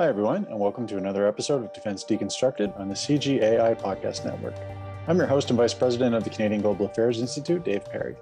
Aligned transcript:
Hi, 0.00 0.06
everyone, 0.06 0.46
and 0.48 0.60
welcome 0.60 0.86
to 0.86 0.96
another 0.96 1.26
episode 1.26 1.64
of 1.64 1.72
Defense 1.72 2.04
Deconstructed 2.04 2.78
on 2.78 2.88
the 2.88 2.94
CGAI 2.94 3.76
Podcast 3.80 4.24
Network. 4.24 4.54
I'm 5.08 5.18
your 5.18 5.26
host 5.26 5.50
and 5.50 5.56
Vice 5.56 5.74
President 5.74 6.14
of 6.14 6.22
the 6.22 6.30
Canadian 6.30 6.62
Global 6.62 6.86
Affairs 6.86 7.20
Institute, 7.20 7.64
Dave 7.64 7.84
Perry. 7.84 8.14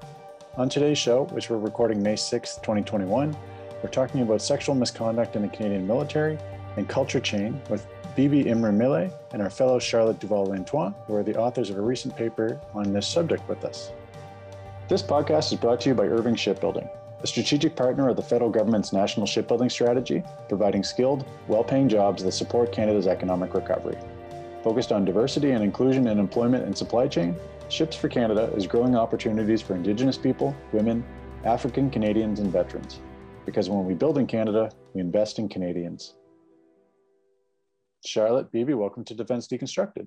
On 0.56 0.70
today's 0.70 0.96
show, 0.96 1.24
which 1.32 1.50
we're 1.50 1.58
recording 1.58 2.02
May 2.02 2.16
6, 2.16 2.54
2021, 2.54 3.36
we're 3.82 3.90
talking 3.90 4.22
about 4.22 4.40
sexual 4.40 4.74
misconduct 4.74 5.36
in 5.36 5.42
the 5.42 5.48
Canadian 5.48 5.86
military 5.86 6.38
and 6.78 6.88
culture 6.88 7.20
chain 7.20 7.60
with 7.68 7.86
Bibi 8.16 8.44
Imre 8.48 9.10
and 9.34 9.42
our 9.42 9.50
fellow 9.50 9.78
Charlotte 9.78 10.18
Duval-Lantoine, 10.18 10.94
who 11.06 11.14
are 11.14 11.22
the 11.22 11.36
authors 11.36 11.68
of 11.68 11.76
a 11.76 11.82
recent 11.82 12.16
paper 12.16 12.58
on 12.72 12.90
this 12.94 13.06
subject 13.06 13.46
with 13.50 13.66
us. 13.66 13.92
This 14.88 15.02
podcast 15.02 15.52
is 15.52 15.58
brought 15.58 15.82
to 15.82 15.90
you 15.90 15.94
by 15.94 16.06
Irving 16.06 16.36
Shipbuilding, 16.36 16.88
a 17.22 17.26
strategic 17.26 17.74
partner 17.74 18.08
of 18.08 18.16
the 18.16 18.22
federal 18.22 18.50
government's 18.50 18.92
national 18.92 19.26
shipbuilding 19.26 19.70
strategy, 19.70 20.22
providing 20.48 20.82
skilled, 20.82 21.24
well 21.48 21.64
paying 21.64 21.88
jobs 21.88 22.22
that 22.22 22.32
support 22.32 22.72
Canada's 22.72 23.06
economic 23.06 23.54
recovery. 23.54 23.96
Focused 24.62 24.92
on 24.92 25.04
diversity 25.04 25.52
and 25.52 25.62
inclusion 25.62 26.08
in 26.08 26.18
employment 26.18 26.64
and 26.64 26.76
supply 26.76 27.06
chain, 27.06 27.36
Ships 27.68 27.96
for 27.96 28.08
Canada 28.08 28.52
is 28.54 28.66
growing 28.66 28.94
opportunities 28.94 29.60
for 29.60 29.74
Indigenous 29.74 30.16
people, 30.16 30.54
women, 30.72 31.04
African 31.44 31.90
Canadians, 31.90 32.38
and 32.38 32.52
veterans. 32.52 33.00
Because 33.44 33.68
when 33.68 33.84
we 33.84 33.94
build 33.94 34.18
in 34.18 34.26
Canada, 34.26 34.70
we 34.94 35.00
invest 35.00 35.40
in 35.40 35.48
Canadians. 35.48 36.14
Charlotte, 38.04 38.52
Bibi, 38.52 38.74
welcome 38.74 39.04
to 39.04 39.14
Defense 39.14 39.48
Deconstructed. 39.48 40.06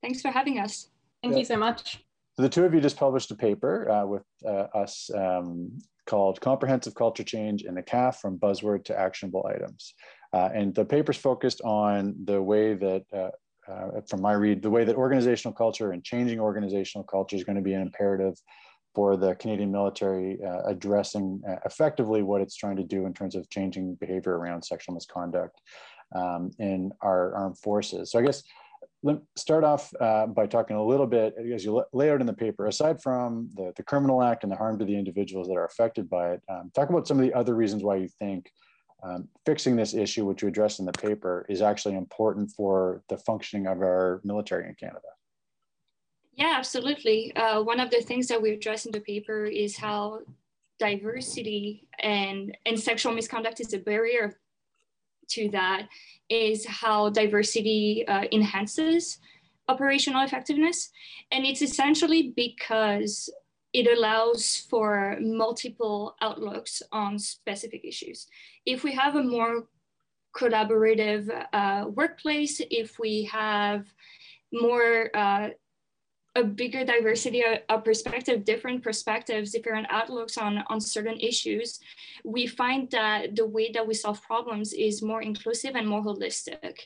Thanks 0.00 0.22
for 0.22 0.30
having 0.30 0.60
us. 0.60 0.90
Thank 1.22 1.32
yeah. 1.32 1.40
you 1.40 1.44
so 1.44 1.56
much. 1.56 2.04
So 2.36 2.42
the 2.42 2.48
two 2.48 2.64
of 2.64 2.72
you 2.72 2.80
just 2.80 2.96
published 2.96 3.32
a 3.32 3.34
paper 3.34 3.90
uh, 3.90 4.06
with 4.06 4.24
uh, 4.46 4.68
us 4.74 5.10
um, 5.12 5.76
called 6.06 6.40
Comprehensive 6.40 6.94
Culture 6.94 7.24
Change 7.24 7.62
in 7.62 7.74
the 7.74 7.82
CAF 7.82 8.16
from 8.16 8.38
Buzzword 8.38 8.84
to 8.86 8.98
Actionable 8.98 9.48
Items. 9.52 9.94
Uh, 10.32 10.48
and 10.54 10.74
the 10.74 10.84
paper's 10.84 11.16
focused 11.16 11.60
on 11.62 12.14
the 12.24 12.40
way 12.40 12.74
that, 12.74 13.04
uh, 13.12 13.30
uh, 13.70 14.00
from 14.08 14.22
my 14.22 14.32
read, 14.32 14.62
the 14.62 14.70
way 14.70 14.84
that 14.84 14.96
organizational 14.96 15.54
culture 15.54 15.92
and 15.92 16.04
changing 16.04 16.40
organizational 16.40 17.04
culture 17.04 17.36
is 17.36 17.44
going 17.44 17.56
to 17.56 17.62
be 17.62 17.74
an 17.74 17.82
imperative 17.82 18.34
for 18.94 19.16
the 19.16 19.34
Canadian 19.34 19.70
military 19.70 20.38
uh, 20.42 20.62
addressing 20.66 21.42
uh, 21.48 21.56
effectively 21.66 22.22
what 22.22 22.40
it's 22.40 22.56
trying 22.56 22.76
to 22.76 22.82
do 22.82 23.04
in 23.06 23.12
terms 23.12 23.34
of 23.34 23.48
changing 23.50 23.94
behavior 23.96 24.38
around 24.38 24.62
sexual 24.62 24.94
misconduct 24.94 25.60
um, 26.14 26.50
in 26.58 26.90
our 27.02 27.34
armed 27.34 27.58
forces. 27.58 28.10
So 28.10 28.18
I 28.18 28.22
guess 28.22 28.42
let 29.06 29.18
start 29.36 29.62
off 29.62 29.94
uh, 30.00 30.26
by 30.26 30.46
talking 30.48 30.76
a 30.76 30.84
little 30.84 31.06
bit, 31.06 31.36
as 31.54 31.64
you 31.64 31.84
lay 31.92 32.10
out 32.10 32.20
in 32.20 32.26
the 32.26 32.32
paper, 32.32 32.66
aside 32.66 33.00
from 33.00 33.48
the, 33.54 33.72
the 33.76 33.82
criminal 33.84 34.20
act 34.20 34.42
and 34.42 34.50
the 34.50 34.56
harm 34.56 34.76
to 34.80 34.84
the 34.84 34.98
individuals 34.98 35.46
that 35.46 35.54
are 35.54 35.64
affected 35.64 36.10
by 36.10 36.32
it, 36.32 36.42
um, 36.48 36.72
talk 36.74 36.90
about 36.90 37.06
some 37.06 37.16
of 37.16 37.24
the 37.24 37.32
other 37.32 37.54
reasons 37.54 37.84
why 37.84 37.94
you 37.94 38.08
think 38.18 38.50
um, 39.04 39.28
fixing 39.44 39.76
this 39.76 39.94
issue, 39.94 40.24
which 40.24 40.42
you 40.42 40.48
address 40.48 40.80
in 40.80 40.86
the 40.86 40.92
paper, 40.92 41.46
is 41.48 41.62
actually 41.62 41.94
important 41.94 42.50
for 42.50 43.02
the 43.08 43.16
functioning 43.18 43.68
of 43.68 43.78
our 43.78 44.20
military 44.24 44.68
in 44.68 44.74
Canada. 44.74 45.06
Yeah, 46.34 46.54
absolutely. 46.56 47.34
Uh, 47.36 47.62
one 47.62 47.78
of 47.78 47.90
the 47.90 48.00
things 48.00 48.26
that 48.26 48.42
we 48.42 48.50
address 48.50 48.86
in 48.86 48.92
the 48.92 49.00
paper 49.00 49.44
is 49.44 49.76
how 49.76 50.20
diversity 50.80 51.86
and, 52.00 52.56
and 52.66 52.78
sexual 52.78 53.12
misconduct 53.12 53.60
is 53.60 53.72
a 53.72 53.78
barrier 53.78 54.36
to 55.28 55.48
that 55.50 55.88
is 56.28 56.66
how 56.66 57.10
diversity 57.10 58.04
uh, 58.08 58.24
enhances 58.32 59.18
operational 59.68 60.24
effectiveness. 60.24 60.90
And 61.30 61.44
it's 61.44 61.62
essentially 61.62 62.32
because 62.36 63.30
it 63.72 63.86
allows 63.86 64.66
for 64.70 65.16
multiple 65.20 66.16
outlooks 66.22 66.82
on 66.92 67.18
specific 67.18 67.84
issues. 67.84 68.26
If 68.64 68.84
we 68.84 68.92
have 68.94 69.16
a 69.16 69.22
more 69.22 69.66
collaborative 70.36 71.28
uh, 71.52 71.86
workplace, 71.88 72.60
if 72.70 72.98
we 72.98 73.24
have 73.24 73.86
more 74.52 75.10
uh, 75.14 75.48
a 76.36 76.44
bigger 76.44 76.84
diversity 76.84 77.42
of 77.70 77.82
perspective, 77.82 78.44
different 78.44 78.82
perspectives, 78.82 79.52
different 79.52 79.86
outlooks 79.90 80.36
on, 80.36 80.62
on 80.68 80.78
certain 80.80 81.18
issues, 81.18 81.80
we 82.24 82.46
find 82.46 82.90
that 82.90 83.34
the 83.34 83.46
way 83.46 83.72
that 83.72 83.86
we 83.86 83.94
solve 83.94 84.22
problems 84.22 84.74
is 84.74 85.02
more 85.02 85.22
inclusive 85.22 85.74
and 85.74 85.88
more 85.88 86.04
holistic. 86.04 86.76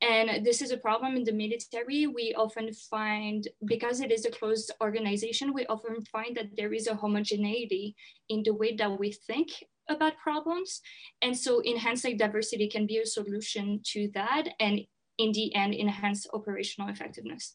And 0.00 0.44
this 0.44 0.62
is 0.62 0.70
a 0.70 0.78
problem 0.78 1.16
in 1.16 1.24
the 1.24 1.32
military. 1.32 2.06
We 2.06 2.34
often 2.34 2.72
find, 2.72 3.46
because 3.66 4.00
it 4.00 4.10
is 4.10 4.24
a 4.24 4.30
closed 4.30 4.72
organization, 4.80 5.52
we 5.52 5.66
often 5.66 6.02
find 6.06 6.34
that 6.38 6.56
there 6.56 6.72
is 6.72 6.86
a 6.86 6.94
homogeneity 6.94 7.94
in 8.30 8.42
the 8.42 8.54
way 8.54 8.74
that 8.76 8.98
we 8.98 9.12
think 9.12 9.50
about 9.90 10.16
problems. 10.16 10.80
And 11.20 11.36
so 11.36 11.62
enhancing 11.62 12.16
diversity 12.16 12.68
can 12.70 12.86
be 12.86 12.98
a 12.98 13.06
solution 13.06 13.80
to 13.92 14.10
that 14.14 14.48
and 14.58 14.80
in 15.18 15.30
the 15.32 15.54
end, 15.54 15.74
enhance 15.74 16.26
operational 16.32 16.88
effectiveness. 16.88 17.54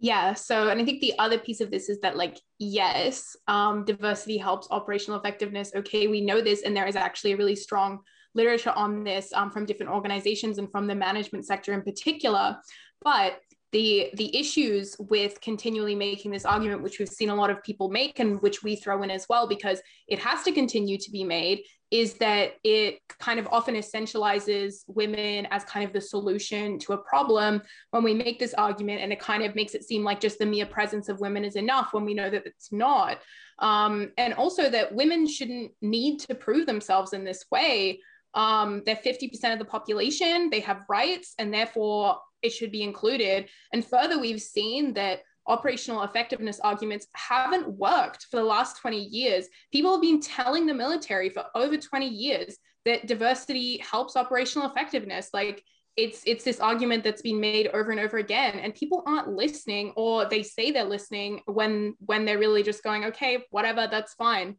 Yeah. 0.00 0.32
So, 0.32 0.70
and 0.70 0.80
I 0.80 0.84
think 0.84 1.00
the 1.00 1.18
other 1.18 1.38
piece 1.38 1.60
of 1.60 1.70
this 1.70 1.90
is 1.90 2.00
that, 2.00 2.16
like, 2.16 2.40
yes, 2.58 3.36
um, 3.48 3.84
diversity 3.84 4.38
helps 4.38 4.66
operational 4.70 5.20
effectiveness. 5.20 5.72
Okay, 5.76 6.06
we 6.06 6.22
know 6.22 6.40
this, 6.40 6.62
and 6.62 6.74
there 6.74 6.86
is 6.86 6.96
actually 6.96 7.32
a 7.32 7.36
really 7.36 7.54
strong 7.54 8.00
literature 8.34 8.70
on 8.70 9.04
this 9.04 9.30
um, 9.34 9.50
from 9.50 9.66
different 9.66 9.92
organizations 9.92 10.56
and 10.58 10.70
from 10.70 10.86
the 10.86 10.94
management 10.94 11.44
sector 11.46 11.74
in 11.74 11.82
particular. 11.82 12.56
But 13.02 13.40
the 13.72 14.10
the 14.14 14.36
issues 14.36 14.96
with 14.98 15.40
continually 15.40 15.94
making 15.94 16.30
this 16.30 16.44
argument 16.44 16.82
which 16.82 16.98
we've 16.98 17.08
seen 17.08 17.30
a 17.30 17.34
lot 17.34 17.50
of 17.50 17.62
people 17.62 17.88
make 17.88 18.18
and 18.18 18.40
which 18.42 18.62
we 18.62 18.74
throw 18.74 19.02
in 19.02 19.10
as 19.10 19.26
well 19.28 19.46
because 19.46 19.80
it 20.08 20.18
has 20.18 20.42
to 20.42 20.52
continue 20.52 20.98
to 20.98 21.10
be 21.10 21.22
made 21.22 21.62
is 21.90 22.14
that 22.14 22.52
it 22.62 23.00
kind 23.18 23.40
of 23.40 23.48
often 23.50 23.74
essentializes 23.74 24.84
women 24.86 25.46
as 25.50 25.64
kind 25.64 25.84
of 25.84 25.92
the 25.92 26.00
solution 26.00 26.78
to 26.78 26.92
a 26.92 26.98
problem 26.98 27.60
when 27.90 28.04
we 28.04 28.14
make 28.14 28.38
this 28.38 28.54
argument. 28.54 29.00
And 29.00 29.12
it 29.12 29.18
kind 29.18 29.42
of 29.42 29.56
makes 29.56 29.74
it 29.74 29.84
seem 29.84 30.04
like 30.04 30.20
just 30.20 30.38
the 30.38 30.46
mere 30.46 30.66
presence 30.66 31.08
of 31.08 31.20
women 31.20 31.44
is 31.44 31.56
enough 31.56 31.92
when 31.92 32.04
we 32.04 32.14
know 32.14 32.30
that 32.30 32.46
it's 32.46 32.70
not. 32.70 33.18
Um, 33.58 34.12
and 34.18 34.34
also 34.34 34.70
that 34.70 34.94
women 34.94 35.26
shouldn't 35.26 35.72
need 35.82 36.20
to 36.20 36.34
prove 36.34 36.66
themselves 36.66 37.12
in 37.12 37.24
this 37.24 37.44
way. 37.50 38.00
Um, 38.34 38.82
they're 38.86 38.94
50% 38.94 39.52
of 39.52 39.58
the 39.58 39.64
population 39.64 40.48
they 40.50 40.60
have 40.60 40.84
rights 40.88 41.34
and 41.40 41.52
therefore 41.52 42.18
it 42.42 42.50
should 42.50 42.72
be 42.72 42.82
included. 42.82 43.48
And 43.72 43.84
further, 43.84 44.18
we've 44.18 44.42
seen 44.42 44.94
that 44.94 45.20
operational 45.46 46.02
effectiveness 46.02 46.60
arguments 46.60 47.06
haven't 47.14 47.68
worked 47.68 48.26
for 48.30 48.36
the 48.36 48.44
last 48.44 48.78
20 48.80 48.98
years. 48.98 49.46
People 49.72 49.92
have 49.92 50.02
been 50.02 50.20
telling 50.20 50.66
the 50.66 50.74
military 50.74 51.30
for 51.30 51.44
over 51.54 51.76
20 51.76 52.08
years 52.08 52.56
that 52.84 53.06
diversity 53.06 53.78
helps 53.78 54.16
operational 54.16 54.68
effectiveness. 54.68 55.30
Like 55.32 55.64
it's 55.96 56.22
it's 56.24 56.44
this 56.44 56.60
argument 56.60 57.04
that's 57.04 57.22
been 57.22 57.40
made 57.40 57.68
over 57.68 57.90
and 57.90 58.00
over 58.00 58.18
again 58.18 58.58
and 58.58 58.74
people 58.74 59.02
aren't 59.06 59.28
listening 59.28 59.92
or 59.96 60.24
they 60.24 60.42
say 60.42 60.70
they're 60.70 60.84
listening 60.84 61.40
when 61.46 61.94
when 62.06 62.24
they're 62.24 62.38
really 62.38 62.62
just 62.62 62.82
going 62.82 63.04
okay 63.04 63.44
whatever 63.50 63.88
that's 63.90 64.14
fine 64.14 64.56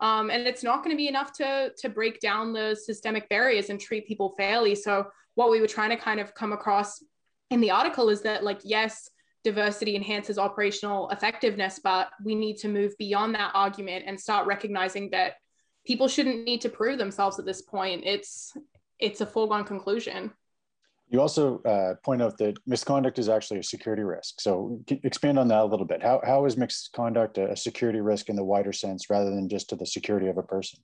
um, 0.00 0.28
and 0.28 0.46
it's 0.46 0.62
not 0.62 0.84
going 0.84 0.94
to 0.94 0.96
be 0.96 1.08
enough 1.08 1.32
to 1.32 1.72
to 1.78 1.88
break 1.88 2.20
down 2.20 2.52
the 2.52 2.76
systemic 2.80 3.28
barriers 3.28 3.70
and 3.70 3.80
treat 3.80 4.06
people 4.06 4.34
fairly 4.36 4.74
so 4.74 5.06
what 5.34 5.50
we 5.50 5.60
were 5.60 5.66
trying 5.66 5.90
to 5.90 5.96
kind 5.96 6.20
of 6.20 6.34
come 6.34 6.52
across 6.52 7.02
in 7.50 7.60
the 7.60 7.70
article 7.70 8.08
is 8.08 8.22
that 8.22 8.44
like 8.44 8.60
yes 8.64 9.10
diversity 9.44 9.94
enhances 9.94 10.38
operational 10.38 11.08
effectiveness 11.10 11.78
but 11.82 12.08
we 12.24 12.34
need 12.34 12.56
to 12.56 12.68
move 12.68 12.92
beyond 12.98 13.34
that 13.34 13.52
argument 13.54 14.04
and 14.06 14.18
start 14.18 14.46
recognizing 14.46 15.10
that 15.10 15.34
people 15.86 16.08
shouldn't 16.08 16.44
need 16.44 16.60
to 16.60 16.68
prove 16.68 16.98
themselves 16.98 17.38
at 17.38 17.46
this 17.46 17.62
point 17.62 18.02
it's 18.04 18.52
it's 18.98 19.20
a 19.20 19.26
foregone 19.26 19.64
conclusion 19.64 20.32
you 21.08 21.20
also 21.20 21.62
uh, 21.62 21.94
point 22.04 22.20
out 22.20 22.36
that 22.38 22.56
misconduct 22.66 23.18
is 23.18 23.28
actually 23.28 23.60
a 23.60 23.62
security 23.62 24.02
risk. 24.02 24.40
So 24.40 24.80
expand 25.04 25.38
on 25.38 25.46
that 25.48 25.60
a 25.60 25.64
little 25.64 25.86
bit. 25.86 26.02
How, 26.02 26.20
how 26.24 26.44
is 26.46 26.56
misconduct 26.56 27.38
a 27.38 27.56
security 27.56 28.00
risk 28.00 28.28
in 28.28 28.34
the 28.34 28.42
wider 28.42 28.72
sense 28.72 29.08
rather 29.08 29.30
than 29.30 29.48
just 29.48 29.68
to 29.70 29.76
the 29.76 29.86
security 29.86 30.26
of 30.26 30.36
a 30.36 30.42
person? 30.42 30.80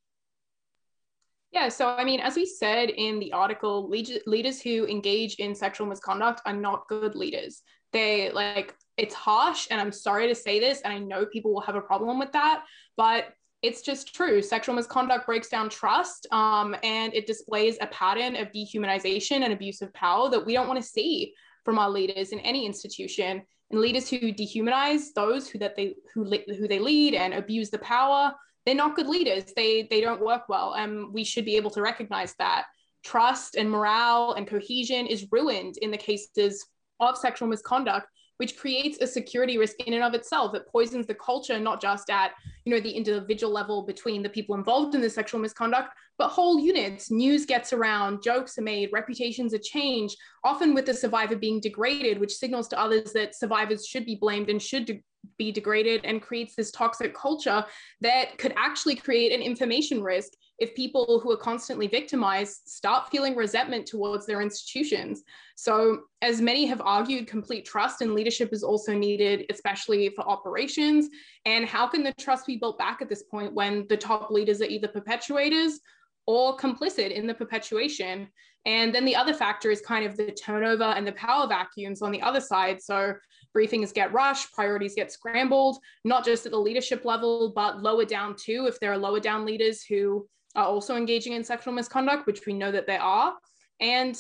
Yeah, 1.53 1.69
so 1.69 1.89
I 1.89 2.05
mean, 2.05 2.21
as 2.21 2.35
we 2.35 2.47
said 2.47 2.89
in 2.89 3.19
the 3.19 3.33
article, 3.33 3.89
leaders 3.89 4.63
who 4.63 4.87
engage 4.87 5.35
in 5.35 5.55
sexual 5.55 5.87
misconduct 5.87 6.41
are 6.47 6.55
not 6.55 6.89
good 6.89 7.15
leaders. 7.15 7.63
They 7.93 8.31
like, 8.31 8.75
it's 8.97 9.15
harsh, 9.15 9.69
and 9.71 9.79
I'm 9.79 9.93
sorry 9.93 10.29
to 10.29 10.35
say 10.35 10.61
this, 10.61 10.81
and 10.81 10.93
I 10.93 10.99
know 10.99 11.27
people 11.27 11.53
will 11.53 11.61
have 11.61 11.75
a 11.75 11.81
problem 11.83 12.19
with 12.19 12.33
that, 12.33 12.65
but 12.97 13.35
it's 13.61 13.83
just 13.83 14.15
true. 14.15 14.43
Sexual 14.43 14.75
misconduct 14.75 15.27
breaks 15.27 15.49
down 15.49 15.69
trust 15.69 16.27
um, 16.33 16.75
and 16.83 17.15
it 17.15 17.27
displays 17.27 17.77
a 17.81 17.87
pattern 17.89 18.35
of 18.35 18.51
dehumanization 18.51 19.43
and 19.43 19.53
abuse 19.53 19.83
of 19.83 19.93
power 19.95 20.29
that 20.31 20.45
we 20.45 20.53
don't 20.53 20.67
want 20.67 20.81
to 20.81 20.87
see 20.87 21.33
from 21.65 21.79
our 21.79 21.89
leaders 21.89 22.31
in 22.31 22.41
any 22.41 22.67
institution. 22.67 23.43
And 23.71 23.81
leaders 23.81 24.11
who 24.11 24.33
dehumanize 24.33 25.15
those 25.15 25.49
who 25.49 25.59
that 25.61 25.77
they 25.77 25.95
who 26.13 26.25
who 26.25 26.67
they 26.67 26.79
lead 26.79 27.15
and 27.15 27.33
abuse 27.33 27.71
the 27.71 27.79
power 27.79 28.35
they're 28.65 28.75
not 28.75 28.97
good 28.97 29.09
leaders. 29.09 29.53
They 29.57 29.87
they 29.91 30.01
don't 30.01 30.21
work 30.21 30.49
well, 30.49 30.75
and 30.75 31.13
we 31.13 31.25
should 31.25 31.45
be 31.45 31.57
able 31.57 31.71
to 31.71 31.83
recognize 31.83 32.35
that. 32.39 32.65
Trust 33.05 33.57
and 33.57 33.71
morale 33.71 34.35
and 34.35 34.47
cohesion 34.47 35.07
is 35.07 35.27
ruined 35.33 35.77
in 35.79 35.91
the 35.91 35.97
cases 35.97 36.65
of 37.01 37.17
sexual 37.19 37.49
misconduct 37.49 38.07
which 38.43 38.57
creates 38.57 38.99
a 39.01 39.07
security 39.07 39.57
risk 39.57 39.79
in 39.87 39.95
and 39.95 40.03
of 40.03 40.15
itself. 40.15 40.53
It 40.53 40.67
poisons 40.67 41.07
the 41.07 41.15
culture, 41.15 41.61
not 41.61 41.81
just 41.81 42.11
at 42.11 42.33
you 42.65 42.75
know 42.75 42.81
the 42.81 42.91
individual 42.91 43.53
level 43.53 43.83
between 43.83 44.21
the 44.21 44.29
people 44.29 44.57
involved 44.57 44.97
in 44.97 45.01
the 45.01 45.09
sexual 45.09 45.41
misconduct, 45.41 45.91
but 46.19 46.29
whole 46.29 46.59
units. 46.59 47.09
News 47.09 47.47
gets 47.47 47.73
around, 47.73 48.21
jokes 48.21 48.59
are 48.59 48.63
made, 48.63 48.91
reputations 48.93 49.55
are 49.55 49.61
changed, 49.63 50.17
often 50.43 50.75
with 50.75 50.87
the 50.87 50.95
survivor 50.95 51.37
being 51.37 51.61
degraded, 51.61 52.19
which 52.19 52.35
signals 52.35 52.67
to 52.69 52.81
others 52.81 53.13
that 53.13 53.37
survivors 53.37 53.87
should 53.87 54.05
be 54.05 54.17
blamed 54.17 54.51
and 54.51 54.61
should 54.61 55.01
be 55.39 55.53
degraded 55.53 56.05
and 56.05 56.23
creates 56.23 56.55
this 56.55 56.71
toxic 56.71 57.15
culture 57.15 57.65
that 58.01 58.39
could 58.39 58.55
actually 58.57 58.97
create 58.97 59.33
an 59.33 59.41
information 59.41 60.03
risk 60.03 60.33
if 60.59 60.75
people 60.75 61.21
who 61.21 61.31
are 61.31 61.37
constantly 61.37 61.87
victimized 61.87 62.61
start 62.67 63.09
feeling 63.11 63.35
resentment 63.35 63.87
towards 63.87 64.27
their 64.27 64.41
institutions. 64.41 65.23
So, 65.57 66.03
as 66.23 66.41
many 66.41 66.67
have 66.67 66.81
argued, 66.81 67.27
complete 67.27 67.65
trust 67.65 68.01
and 68.01 68.15
leadership 68.15 68.53
is 68.53 68.63
also 68.63 68.95
needed, 68.95 69.47
especially 69.51 70.11
for 70.11 70.23
operations. 70.29 71.09
And 71.47 71.67
how 71.67 71.89
can 71.89 72.03
the 72.03 72.13
trust 72.13 72.47
be 72.47 72.57
built 72.57 72.79
back 72.79 73.03
at 73.03 73.09
this 73.09 73.25
point 73.25 73.55
when 73.55 73.87
the 73.89 73.97
top 73.97 74.31
leaders 74.31 74.61
are 74.61 74.67
either 74.67 74.89
perpetuators 74.89 75.81
or 76.27 76.57
complicit 76.57 77.11
in 77.11 77.27
the 77.27 77.35
perpetuation? 77.35 78.29
And 78.65 78.95
then 78.95 79.05
the 79.05 79.17
other 79.17 79.35
factor 79.35 79.71
is 79.71 79.81
kind 79.81 80.07
of 80.07 80.17
the 80.17 80.31
turnover 80.31 80.85
and 80.85 81.07
the 81.07 81.13
power 81.13 81.49
vacuums 81.49 82.01
on 82.01 82.13
the 82.13 82.23
other 82.23 82.41
side. 82.41 82.81
So, 82.81 83.15
briefings 83.57 83.93
get 83.93 84.13
rushed, 84.13 84.53
priorities 84.53 84.95
get 84.95 85.13
scrambled, 85.13 85.79
not 86.05 86.25
just 86.25 86.47
at 86.47 86.53
the 86.53 86.59
leadership 86.59 87.05
level, 87.05 87.53
but 87.55 87.83
lower 87.83 88.05
down 88.05 88.35
too, 88.37 88.67
if 88.67 88.81
there 88.81 88.93
are 88.93 88.99
lower 88.99 89.21
down 89.21 89.45
leaders 89.45 89.83
who 89.83 90.27
are 90.55 90.65
also 90.65 90.97
engaging 90.97 91.33
in 91.33 91.45
sexual 91.45 91.75
misconduct, 91.75 92.27
which 92.27 92.47
we 92.47 92.53
know 92.53 92.71
that 92.71 92.87
they 92.87 92.97
are. 92.97 93.35
And 93.81 94.19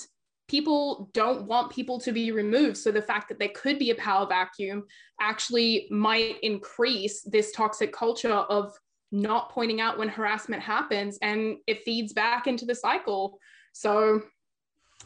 people 0.49 1.09
don't 1.15 1.47
want 1.47 1.73
people 1.73 1.99
to 2.01 2.13
be 2.13 2.31
removed. 2.31 2.77
So 2.77 2.91
the 2.91 3.01
fact 3.01 3.29
that 3.29 3.39
there 3.39 3.51
could 3.55 3.79
be 3.79 3.91
a 3.91 3.95
power 3.95 4.27
vacuum 4.27 4.85
actually 5.21 5.87
might 5.91 6.37
increase 6.43 7.23
this 7.23 7.53
toxic 7.53 7.93
culture 7.93 8.33
of 8.33 8.75
not 9.13 9.51
pointing 9.51 9.81
out 9.81 9.99
when 9.99 10.09
harassment 10.09 10.63
happens 10.63 11.19
and 11.23 11.59
it 11.67 11.85
feeds 11.85 12.13
back 12.13 12.47
into 12.47 12.65
the 12.65 12.75
cycle. 12.75 13.39
So 13.73 14.23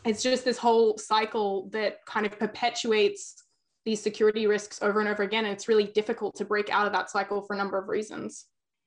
it's 0.04 0.22
just 0.22 0.44
this 0.44 0.58
whole 0.58 0.96
cycle 0.96 1.68
that 1.72 1.98
kind 2.06 2.24
of 2.24 2.38
perpetuates 2.38 3.42
these 3.84 4.00
security 4.00 4.46
risks 4.46 4.80
over 4.82 5.00
and 5.00 5.08
over 5.08 5.24
again. 5.24 5.44
And 5.44 5.52
it's 5.52 5.68
really 5.68 5.84
difficult 5.84 6.36
to 6.36 6.44
break 6.44 6.70
out 6.70 6.86
of 6.86 6.92
that 6.92 7.10
cycle 7.10 7.42
for 7.42 7.54
a 7.54 7.56
number 7.56 7.78
of 7.78 7.88
reasons. 7.88 8.46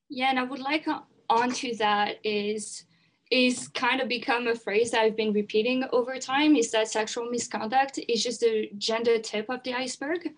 Yeah, 0.10 0.30
and 0.30 0.40
I 0.40 0.44
would 0.44 0.60
like 0.60 0.88
onto 1.30 1.76
that 1.76 2.16
is 2.24 2.86
is 3.32 3.68
kind 3.70 4.02
of 4.02 4.08
become 4.08 4.48
a 4.48 4.56
phrase 4.56 4.90
that 4.90 5.02
I've 5.02 5.16
been 5.16 5.34
repeating 5.34 5.84
over 5.92 6.18
time 6.18 6.56
is 6.56 6.72
that 6.72 6.88
sexual 6.88 7.30
misconduct 7.30 8.00
is 8.10 8.24
just 8.24 8.40
the 8.40 8.72
gender 8.80 9.20
tip 9.20 9.46
of 9.50 9.62
the 9.62 9.76
iceberg. 9.76 10.30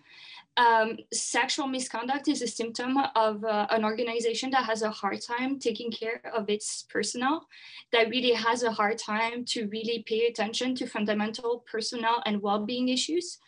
Um, 0.58 0.98
sexual 1.14 1.66
misconduct 1.66 2.28
is 2.28 2.42
a 2.42 2.46
symptom 2.46 2.98
of 3.16 3.42
uh, 3.42 3.66
an 3.70 3.84
organization 3.84 4.50
that 4.50 4.64
has 4.64 4.82
a 4.82 4.90
hard 4.90 5.22
time 5.22 5.58
taking 5.58 5.90
care 5.90 6.20
of 6.34 6.50
its 6.50 6.84
personnel, 6.90 7.48
that 7.92 8.10
really 8.10 8.34
has 8.34 8.62
a 8.62 8.70
hard 8.70 8.98
time 8.98 9.46
to 9.46 9.66
really 9.68 10.04
pay 10.06 10.26
attention 10.26 10.74
to 10.74 10.86
fundamental 10.86 11.64
personnel 11.70 12.22
and 12.26 12.42
well-being 12.42 12.90
issues. 12.90 13.38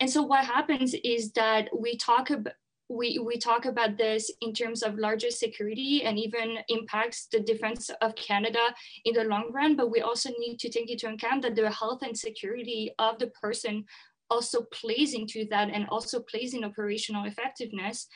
And 0.00 0.10
so 0.10 0.22
what 0.22 0.44
happens 0.44 0.94
is 1.02 1.32
that 1.32 1.70
we 1.76 1.96
talk 1.96 2.28
about 2.28 2.52
we, 2.90 3.20
we 3.24 3.38
talk 3.38 3.66
about 3.66 3.96
this 3.96 4.32
in 4.40 4.52
terms 4.52 4.82
of 4.82 4.98
larger 4.98 5.30
security 5.30 6.02
and 6.02 6.18
even 6.18 6.58
impacts 6.68 7.26
the 7.26 7.38
defense 7.38 7.88
of 8.02 8.16
Canada 8.16 8.58
in 9.04 9.14
the 9.14 9.24
long 9.24 9.52
run, 9.52 9.76
but 9.76 9.92
we 9.92 10.00
also 10.00 10.30
need 10.38 10.58
to 10.58 10.68
take 10.68 10.90
into 10.90 11.08
account 11.08 11.42
that 11.42 11.54
the 11.54 11.70
health 11.70 12.02
and 12.02 12.18
security 12.18 12.90
of 12.98 13.20
the 13.20 13.28
person 13.28 13.84
also 14.30 14.62
plays 14.72 15.14
into 15.14 15.46
that 15.50 15.70
and 15.70 15.86
also 15.88 16.20
plays 16.20 16.54
in 16.54 16.64
operational 16.64 17.24
effectiveness. 17.24 18.06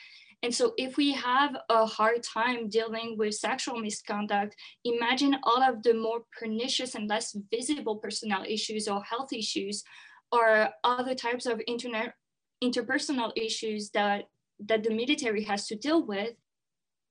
And 0.43 0.53
so 0.53 0.73
if 0.77 0.97
we 0.97 1.11
have 1.13 1.55
a 1.69 1.85
hard 1.85 2.21
time 2.23 2.69
dealing 2.69 3.17
with 3.17 3.35
sexual 3.35 3.79
misconduct, 3.79 4.55
imagine 4.83 5.37
all 5.43 5.63
of 5.63 5.81
the 5.83 5.93
more 5.93 6.21
pernicious 6.37 6.95
and 6.95 7.09
less 7.09 7.35
visible 7.51 7.97
personnel 7.97 8.43
issues 8.47 8.87
or 8.87 9.03
health 9.03 9.33
issues 9.33 9.83
or 10.31 10.69
other 10.83 11.15
types 11.15 11.45
of 11.45 11.61
internet 11.67 12.13
interpersonal 12.63 13.31
issues 13.35 13.89
that 13.91 14.25
that 14.59 14.83
the 14.83 14.93
military 14.93 15.43
has 15.43 15.67
to 15.67 15.75
deal 15.75 16.05
with, 16.05 16.33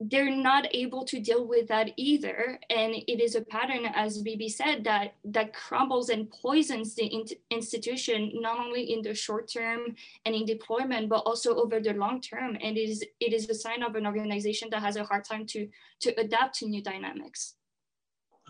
they're 0.00 0.34
not 0.34 0.66
able 0.74 1.04
to 1.04 1.20
deal 1.20 1.46
with 1.46 1.68
that 1.68 1.90
either. 1.96 2.58
And 2.68 2.94
it 2.94 3.20
is 3.20 3.34
a 3.34 3.40
pattern, 3.40 3.86
as 3.94 4.18
Bibi 4.18 4.48
said, 4.48 4.84
that 4.84 5.14
that 5.24 5.54
crumbles 5.54 6.08
and 6.08 6.30
poisons 6.30 6.94
the 6.94 7.06
in- 7.06 7.26
institution 7.50 8.32
not 8.34 8.58
only 8.58 8.92
in 8.92 9.02
the 9.02 9.14
short 9.14 9.48
term 9.48 9.94
and 10.24 10.34
in 10.34 10.44
deployment, 10.44 11.08
but 11.08 11.22
also 11.26 11.56
over 11.56 11.80
the 11.80 11.94
long 11.94 12.20
term. 12.20 12.56
And 12.60 12.76
it 12.76 12.88
is 12.90 13.04
it 13.20 13.32
is 13.32 13.48
a 13.48 13.54
sign 13.54 13.82
of 13.82 13.94
an 13.94 14.06
organization 14.06 14.68
that 14.70 14.82
has 14.82 14.96
a 14.96 15.04
hard 15.04 15.24
time 15.24 15.46
to 15.46 15.68
to 16.00 16.20
adapt 16.20 16.56
to 16.56 16.66
new 16.66 16.82
dynamics 16.82 17.54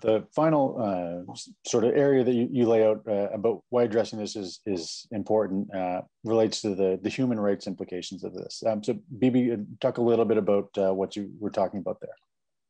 the 0.04 0.22
final 0.36 0.76
uh, 0.78 1.34
sort 1.66 1.84
of 1.84 1.96
area 1.96 2.22
that 2.22 2.34
you, 2.34 2.46
you 2.52 2.68
lay 2.68 2.86
out 2.86 3.02
uh, 3.08 3.30
about 3.32 3.62
why 3.70 3.84
addressing 3.84 4.18
this 4.18 4.36
is 4.36 4.60
is 4.66 5.06
important 5.10 5.74
uh, 5.74 6.02
relates 6.24 6.60
to 6.60 6.74
the 6.74 7.00
the 7.02 7.08
human 7.08 7.40
rights 7.40 7.66
implications 7.66 8.22
of 8.22 8.34
this. 8.34 8.62
Um, 8.66 8.84
so, 8.84 8.98
Bibi, 9.18 9.52
uh, 9.52 9.56
talk 9.80 9.98
a 9.98 10.02
little 10.02 10.26
bit 10.26 10.36
about 10.36 10.68
uh, 10.76 10.92
what 10.92 11.16
you 11.16 11.30
were 11.40 11.50
talking 11.50 11.80
about 11.80 12.00
there. 12.00 12.16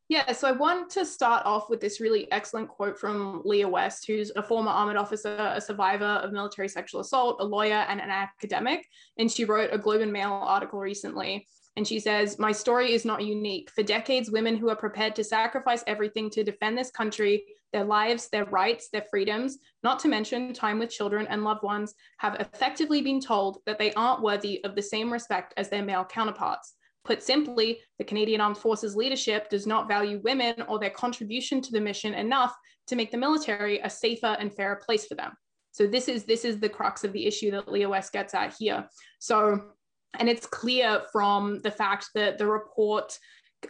Yeah, 0.08 0.30
so 0.32 0.46
I 0.46 0.52
want 0.52 0.90
to 0.90 1.04
start 1.04 1.44
off 1.46 1.70
with 1.70 1.80
this 1.80 1.98
really 1.98 2.30
excellent 2.30 2.68
quote 2.68 2.98
from 2.98 3.40
Leah 3.44 3.66
West, 3.66 4.06
who's 4.06 4.30
a 4.36 4.42
former 4.42 4.70
armored 4.70 4.96
officer, 4.96 5.52
a 5.54 5.60
survivor 5.60 6.04
of 6.04 6.30
military 6.30 6.68
sexual 6.68 7.00
assault, 7.00 7.38
a 7.40 7.44
lawyer, 7.44 7.86
and 7.88 8.00
an 8.00 8.10
academic. 8.10 8.86
And 9.18 9.32
she 9.32 9.46
wrote 9.46 9.70
a 9.72 9.78
Globe 9.78 10.02
and 10.02 10.12
Mail 10.12 10.30
article 10.30 10.78
recently 10.78 11.48
and 11.76 11.86
she 11.86 11.98
says, 11.98 12.38
My 12.38 12.52
story 12.52 12.92
is 12.92 13.04
not 13.04 13.24
unique. 13.24 13.70
For 13.70 13.82
decades, 13.82 14.30
women 14.30 14.56
who 14.56 14.68
are 14.68 14.76
prepared 14.76 15.16
to 15.16 15.24
sacrifice 15.24 15.82
everything 15.86 16.30
to 16.30 16.44
defend 16.44 16.78
this 16.78 16.90
country, 16.90 17.44
their 17.72 17.84
lives, 17.84 18.28
their 18.28 18.44
rights, 18.44 18.88
their 18.88 19.04
freedoms, 19.10 19.58
not 19.82 19.98
to 20.00 20.08
mention 20.08 20.52
time 20.52 20.78
with 20.78 20.90
children 20.90 21.26
and 21.28 21.42
loved 21.42 21.64
ones, 21.64 21.94
have 22.18 22.36
effectively 22.40 23.02
been 23.02 23.20
told 23.20 23.58
that 23.66 23.78
they 23.78 23.92
aren't 23.94 24.22
worthy 24.22 24.62
of 24.64 24.76
the 24.76 24.82
same 24.82 25.12
respect 25.12 25.52
as 25.56 25.68
their 25.68 25.82
male 25.82 26.04
counterparts. 26.04 26.74
Put 27.04 27.22
simply, 27.22 27.80
the 27.98 28.04
Canadian 28.04 28.40
Armed 28.40 28.56
Forces 28.56 28.96
leadership 28.96 29.50
does 29.50 29.66
not 29.66 29.88
value 29.88 30.20
women 30.24 30.54
or 30.68 30.78
their 30.78 30.90
contribution 30.90 31.60
to 31.60 31.72
the 31.72 31.80
mission 31.80 32.14
enough 32.14 32.56
to 32.86 32.96
make 32.96 33.10
the 33.10 33.18
military 33.18 33.80
a 33.80 33.90
safer 33.90 34.36
and 34.38 34.54
fairer 34.54 34.76
place 34.76 35.06
for 35.06 35.14
them. 35.14 35.32
So 35.72 35.88
this 35.88 36.06
is 36.06 36.24
this 36.24 36.44
is 36.44 36.60
the 36.60 36.68
crux 36.68 37.02
of 37.02 37.12
the 37.12 37.26
issue 37.26 37.50
that 37.50 37.70
Leah 37.70 37.88
West 37.88 38.12
gets 38.12 38.32
at 38.32 38.54
here. 38.58 38.88
So 39.18 39.72
and 40.18 40.28
it's 40.28 40.46
clear 40.46 41.02
from 41.12 41.60
the 41.62 41.70
fact 41.70 42.08
that 42.14 42.38
the 42.38 42.46
report 42.46 43.18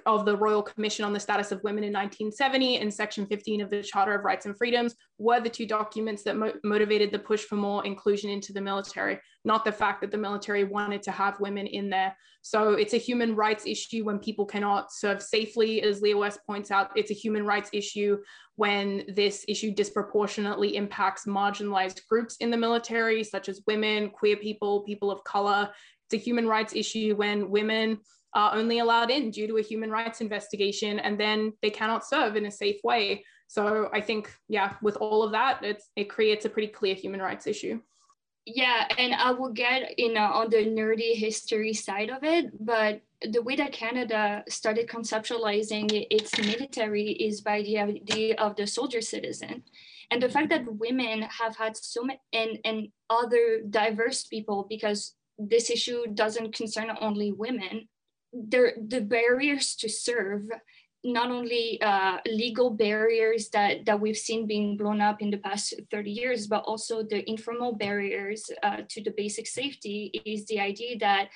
of 0.06 0.24
the 0.24 0.36
Royal 0.36 0.62
Commission 0.62 1.04
on 1.04 1.12
the 1.12 1.20
Status 1.20 1.52
of 1.52 1.62
Women 1.62 1.84
in 1.84 1.92
1970 1.92 2.78
and 2.78 2.92
Section 2.92 3.26
15 3.26 3.60
of 3.60 3.70
the 3.70 3.82
Charter 3.82 4.14
of 4.14 4.24
Rights 4.24 4.46
and 4.46 4.56
Freedoms 4.56 4.94
were 5.18 5.40
the 5.40 5.48
two 5.48 5.66
documents 5.66 6.22
that 6.24 6.36
mo- 6.36 6.52
motivated 6.64 7.12
the 7.12 7.18
push 7.18 7.44
for 7.44 7.56
more 7.56 7.84
inclusion 7.84 8.30
into 8.30 8.52
the 8.52 8.60
military, 8.60 9.18
not 9.44 9.64
the 9.64 9.72
fact 9.72 10.00
that 10.00 10.10
the 10.10 10.18
military 10.18 10.64
wanted 10.64 11.02
to 11.02 11.10
have 11.10 11.38
women 11.40 11.66
in 11.66 11.90
there. 11.90 12.16
So 12.42 12.72
it's 12.72 12.92
a 12.92 12.98
human 12.98 13.34
rights 13.34 13.66
issue 13.66 14.04
when 14.04 14.18
people 14.18 14.44
cannot 14.44 14.92
serve 14.92 15.22
safely, 15.22 15.82
as 15.82 16.02
Leah 16.02 16.18
West 16.18 16.40
points 16.46 16.70
out. 16.70 16.90
It's 16.94 17.10
a 17.10 17.14
human 17.14 17.46
rights 17.46 17.70
issue 17.72 18.18
when 18.56 19.04
this 19.08 19.46
issue 19.48 19.72
disproportionately 19.72 20.76
impacts 20.76 21.24
marginalized 21.24 22.06
groups 22.06 22.36
in 22.36 22.50
the 22.50 22.56
military, 22.56 23.24
such 23.24 23.48
as 23.48 23.62
women, 23.66 24.10
queer 24.10 24.36
people, 24.36 24.82
people 24.82 25.10
of 25.10 25.24
color, 25.24 25.70
a 26.14 26.18
human 26.18 26.46
rights 26.46 26.74
issue 26.74 27.14
when 27.16 27.50
women 27.50 27.98
are 28.34 28.54
only 28.54 28.78
allowed 28.80 29.10
in 29.10 29.30
due 29.30 29.46
to 29.46 29.58
a 29.58 29.62
human 29.62 29.90
rights 29.90 30.20
investigation 30.20 30.98
and 30.98 31.18
then 31.18 31.52
they 31.62 31.70
cannot 31.70 32.06
serve 32.06 32.36
in 32.36 32.46
a 32.46 32.50
safe 32.50 32.80
way. 32.82 33.24
So 33.46 33.90
I 33.92 34.00
think, 34.00 34.32
yeah, 34.48 34.74
with 34.82 34.96
all 34.96 35.22
of 35.22 35.32
that, 35.32 35.62
it's, 35.62 35.90
it 35.94 36.10
creates 36.10 36.44
a 36.44 36.48
pretty 36.48 36.68
clear 36.68 36.94
human 36.94 37.20
rights 37.20 37.46
issue. 37.46 37.80
Yeah, 38.46 38.86
and 38.98 39.14
I 39.14 39.30
will 39.30 39.52
get 39.52 39.98
you 39.98 40.12
know 40.12 40.26
on 40.26 40.50
the 40.50 40.66
nerdy 40.66 41.14
history 41.14 41.72
side 41.72 42.10
of 42.10 42.22
it, 42.24 42.52
but 42.60 43.00
the 43.22 43.40
way 43.40 43.56
that 43.56 43.72
Canada 43.72 44.44
started 44.48 44.86
conceptualizing 44.86 46.06
its 46.10 46.38
military 46.38 47.12
is 47.12 47.40
by 47.40 47.62
the 47.62 47.78
idea 47.78 48.34
of 48.36 48.54
the 48.56 48.66
soldier 48.66 49.00
citizen. 49.00 49.62
And 50.10 50.22
the 50.22 50.28
fact 50.28 50.50
that 50.50 50.70
women 50.70 51.22
have 51.22 51.56
had 51.56 51.74
so 51.76 52.04
many 52.04 52.20
and, 52.34 52.58
and 52.66 52.88
other 53.08 53.62
diverse 53.68 54.24
people, 54.24 54.66
because 54.68 55.14
this 55.38 55.70
issue 55.70 56.06
doesn't 56.12 56.54
concern 56.54 56.90
only 57.00 57.32
women. 57.32 57.88
There, 58.32 58.74
the 58.76 59.00
barriers 59.00 59.76
to 59.76 59.88
serve, 59.88 60.42
not 61.04 61.30
only 61.30 61.80
uh, 61.82 62.18
legal 62.26 62.70
barriers 62.70 63.48
that, 63.50 63.84
that 63.86 64.00
we've 64.00 64.16
seen 64.16 64.46
being 64.46 64.76
blown 64.76 65.00
up 65.00 65.20
in 65.20 65.30
the 65.30 65.38
past 65.38 65.74
30 65.90 66.10
years, 66.10 66.46
but 66.46 66.64
also 66.64 67.02
the 67.02 67.28
informal 67.28 67.74
barriers 67.74 68.50
uh, 68.62 68.78
to 68.88 69.02
the 69.02 69.12
basic 69.16 69.46
safety 69.46 70.10
is 70.24 70.46
the 70.46 70.58
idea 70.58 70.98
that 70.98 71.28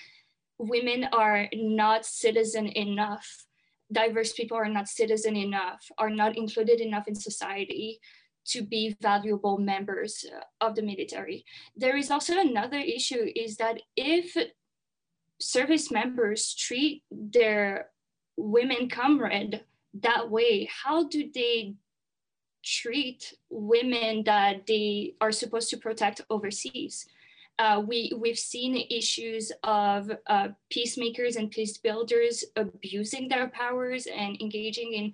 women 0.58 1.04
are 1.12 1.48
not 1.52 2.04
citizen 2.04 2.66
enough 2.66 3.46
diverse 3.92 4.32
people 4.32 4.56
are 4.56 4.68
not 4.68 4.88
citizen 4.88 5.36
enough, 5.36 5.82
are 5.96 6.10
not 6.10 6.36
included 6.36 6.80
enough 6.80 7.08
in 7.08 7.14
society 7.14 8.00
to 8.48 8.62
be 8.62 8.96
valuable 9.00 9.58
members 9.58 10.24
of 10.60 10.74
the 10.74 10.82
military. 10.82 11.44
There 11.76 11.96
is 11.96 12.10
also 12.10 12.38
another 12.38 12.78
issue 12.78 13.30
is 13.36 13.56
that 13.56 13.80
if 13.96 14.36
service 15.40 15.90
members 15.90 16.54
treat 16.54 17.02
their 17.10 17.90
women 18.36 18.88
comrade 18.88 19.64
that 20.00 20.30
way, 20.30 20.68
how 20.84 21.08
do 21.08 21.30
they 21.34 21.74
treat 22.64 23.34
women 23.50 24.24
that 24.24 24.66
they 24.66 25.14
are 25.20 25.32
supposed 25.32 25.70
to 25.70 25.76
protect 25.76 26.20
overseas? 26.30 27.06
Uh, 27.58 27.82
we, 27.84 28.12
we've 28.16 28.38
seen 28.38 28.86
issues 28.88 29.50
of 29.64 30.10
uh, 30.28 30.48
peacemakers 30.70 31.34
and 31.36 31.50
peace 31.50 31.76
builders 31.76 32.44
abusing 32.54 33.28
their 33.28 33.48
powers 33.48 34.06
and 34.06 34.40
engaging 34.40 34.92
in 34.92 35.12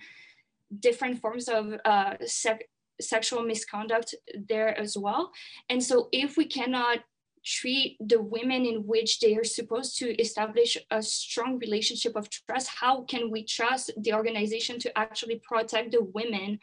different 0.81 1.21
forms 1.21 1.49
of 1.49 1.75
uh, 1.85 2.15
sec- 2.27 2.69
sexual 3.05 3.43
misconduct 3.43 4.15
there 4.49 4.79
as 4.79 4.97
well. 4.97 5.31
And 5.69 5.83
so 5.83 6.09
if 6.13 6.37
we 6.37 6.47
cannot 6.47 6.99
treat 7.45 7.97
the 8.01 8.21
women 8.21 8.65
in 8.65 8.87
which 8.87 9.21
they 9.21 9.37
are 9.37 9.45
supposed 9.45 9.99
to 9.99 10.19
establish 10.21 10.79
a 10.91 11.03
strong 11.03 11.59
relationship 11.59 12.17
of 12.17 12.29
trust, 12.31 12.69
how 12.81 13.03
can 13.03 13.31
we 13.31 13.45
trust 13.45 13.91
the 13.99 14.15
organization 14.15 14.79
to 14.81 14.99
actually 14.99 15.41
protect 15.45 15.93
the 15.93 16.03
women 16.03 16.59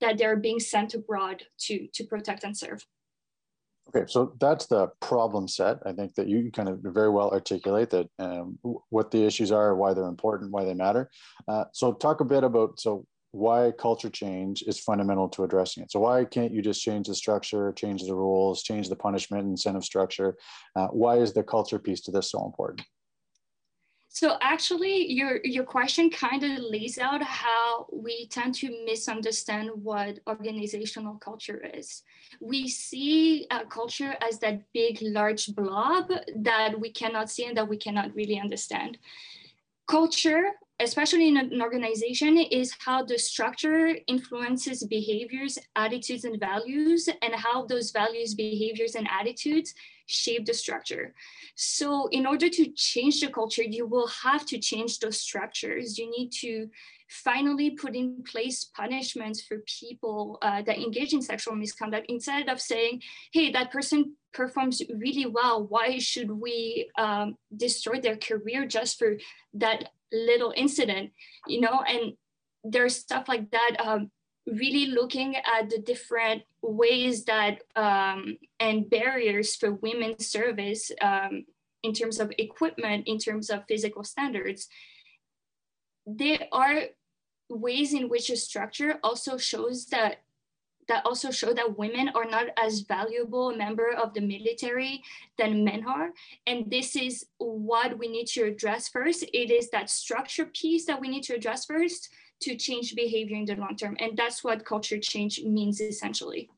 that 0.00 0.16
they're 0.16 0.36
being 0.36 0.60
sent 0.60 0.94
abroad 0.94 1.42
to, 1.58 1.88
to 1.92 2.04
protect 2.04 2.44
and 2.44 2.56
serve? 2.56 2.86
Okay, 3.88 4.06
so 4.06 4.34
that's 4.38 4.66
the 4.66 4.88
problem 5.00 5.48
set. 5.48 5.78
I 5.84 5.92
think 5.92 6.14
that 6.14 6.28
you 6.28 6.50
kind 6.52 6.68
of 6.68 6.78
very 6.80 7.10
well 7.10 7.30
articulate 7.30 7.90
that 7.90 8.06
um, 8.20 8.56
what 8.62 9.10
the 9.10 9.24
issues 9.24 9.50
are, 9.50 9.74
why 9.74 9.94
they're 9.94 10.04
important, 10.04 10.52
why 10.52 10.64
they 10.64 10.74
matter. 10.74 11.10
Uh, 11.48 11.64
so 11.72 11.92
talk 11.92 12.20
a 12.20 12.24
bit 12.24 12.44
about 12.44 12.78
so 12.78 13.04
why 13.32 13.72
culture 13.78 14.10
change 14.10 14.62
is 14.66 14.80
fundamental 14.80 15.28
to 15.28 15.44
addressing 15.44 15.82
it. 15.82 15.92
So 15.92 16.00
why 16.00 16.24
can't 16.24 16.52
you 16.52 16.62
just 16.62 16.82
change 16.82 17.06
the 17.06 17.14
structure, 17.14 17.72
change 17.72 18.02
the 18.02 18.14
rules, 18.14 18.62
change 18.62 18.88
the 18.88 18.96
punishment 18.96 19.44
incentive 19.44 19.84
structure? 19.84 20.36
Uh, 20.74 20.88
why 20.88 21.16
is 21.16 21.32
the 21.32 21.42
culture 21.42 21.78
piece 21.78 22.00
to 22.02 22.10
this 22.10 22.30
so 22.30 22.44
important? 22.44 22.86
So 24.12 24.36
actually, 24.42 25.12
your 25.12 25.38
your 25.44 25.62
question 25.62 26.10
kind 26.10 26.42
of 26.42 26.58
lays 26.58 26.98
out 26.98 27.22
how 27.22 27.86
we 27.92 28.26
tend 28.26 28.56
to 28.56 28.84
misunderstand 28.84 29.70
what 29.72 30.18
organizational 30.26 31.14
culture 31.14 31.62
is. 31.74 32.02
We 32.40 32.66
see 32.66 33.46
culture 33.68 34.16
as 34.20 34.40
that 34.40 34.64
big, 34.74 34.98
large 35.00 35.54
blob 35.54 36.10
that 36.38 36.80
we 36.80 36.90
cannot 36.90 37.30
see 37.30 37.46
and 37.46 37.56
that 37.56 37.68
we 37.68 37.76
cannot 37.76 38.12
really 38.16 38.40
understand. 38.40 38.98
Culture 39.86 40.54
especially 40.80 41.28
in 41.28 41.36
an 41.36 41.62
organization, 41.62 42.38
is 42.38 42.74
how 42.84 43.04
the 43.04 43.18
structure 43.18 43.96
influences 44.06 44.82
behaviors, 44.84 45.58
attitudes, 45.76 46.24
and 46.24 46.40
values, 46.40 47.08
and 47.22 47.34
how 47.34 47.66
those 47.66 47.90
values, 47.90 48.34
behaviors, 48.34 48.94
and 48.94 49.08
attitudes 49.08 49.74
shape 50.06 50.44
the 50.44 50.54
structure. 50.54 51.14
So, 51.54 52.08
in 52.08 52.26
order 52.26 52.48
to 52.48 52.72
change 52.72 53.20
the 53.20 53.28
culture, 53.28 53.62
you 53.62 53.86
will 53.86 54.08
have 54.08 54.44
to 54.46 54.58
change 54.58 54.98
those 54.98 55.20
structures. 55.20 55.98
You 55.98 56.10
need 56.10 56.30
to 56.40 56.68
finally 57.10 57.70
put 57.70 57.96
in 57.96 58.22
place 58.22 58.70
punishments 58.76 59.42
for 59.42 59.58
people 59.80 60.38
uh, 60.42 60.62
that 60.62 60.78
engage 60.78 61.12
in 61.12 61.20
sexual 61.20 61.56
misconduct 61.56 62.06
instead 62.08 62.48
of 62.48 62.60
saying, 62.60 63.02
hey, 63.32 63.50
that 63.50 63.72
person 63.72 64.14
performs 64.32 64.80
really 64.96 65.26
well. 65.26 65.66
Why 65.66 65.98
should 65.98 66.30
we 66.30 66.88
um, 66.96 67.36
destroy 67.56 68.00
their 68.00 68.16
career 68.16 68.64
just 68.64 68.98
for 68.98 69.16
that 69.54 69.90
little 70.12 70.52
incident, 70.56 71.12
you 71.46 71.60
know, 71.60 71.82
and 71.86 72.14
there's 72.64 72.96
stuff 72.96 73.28
like 73.28 73.50
that. 73.50 73.76
Um, 73.78 74.10
really 74.46 74.86
looking 74.86 75.36
at 75.36 75.70
the 75.70 75.78
different 75.78 76.42
ways 76.62 77.24
that 77.24 77.62
um, 77.76 78.36
and 78.58 78.88
barriers 78.90 79.54
for 79.54 79.72
women's 79.72 80.26
service 80.26 80.90
um, 81.00 81.44
in 81.82 81.92
terms 81.92 82.18
of 82.20 82.32
equipment, 82.38 83.06
in 83.06 83.18
terms 83.18 83.50
of 83.50 83.64
physical 83.68 84.04
standards. 84.04 84.68
There 86.06 86.46
are 86.52 86.82
ways 87.48 87.92
in 87.92 88.08
which 88.08 88.30
a 88.30 88.36
structure 88.36 88.98
also 89.02 89.36
shows 89.36 89.86
that 89.86 90.22
that 90.90 91.06
also 91.06 91.30
show 91.30 91.54
that 91.54 91.78
women 91.78 92.10
are 92.16 92.24
not 92.24 92.46
as 92.58 92.80
valuable 92.80 93.50
a 93.50 93.56
member 93.56 93.92
of 93.92 94.12
the 94.12 94.20
military 94.20 95.02
than 95.38 95.64
men 95.64 95.86
are. 95.86 96.10
And 96.48 96.68
this 96.68 96.96
is 96.96 97.26
what 97.38 97.96
we 97.96 98.08
need 98.08 98.26
to 98.34 98.42
address 98.42 98.88
first. 98.88 99.22
It 99.22 99.52
is 99.52 99.70
that 99.70 99.88
structure 99.88 100.46
piece 100.46 100.86
that 100.86 101.00
we 101.00 101.08
need 101.08 101.22
to 101.24 101.34
address 101.34 101.64
first 101.64 102.10
to 102.40 102.56
change 102.56 102.96
behavior 102.96 103.36
in 103.36 103.44
the 103.44 103.54
long 103.54 103.76
term. 103.76 103.96
And 104.00 104.16
that's 104.16 104.42
what 104.42 104.64
culture 104.64 104.98
change 104.98 105.40
means 105.44 105.80
essentially. 105.80 106.50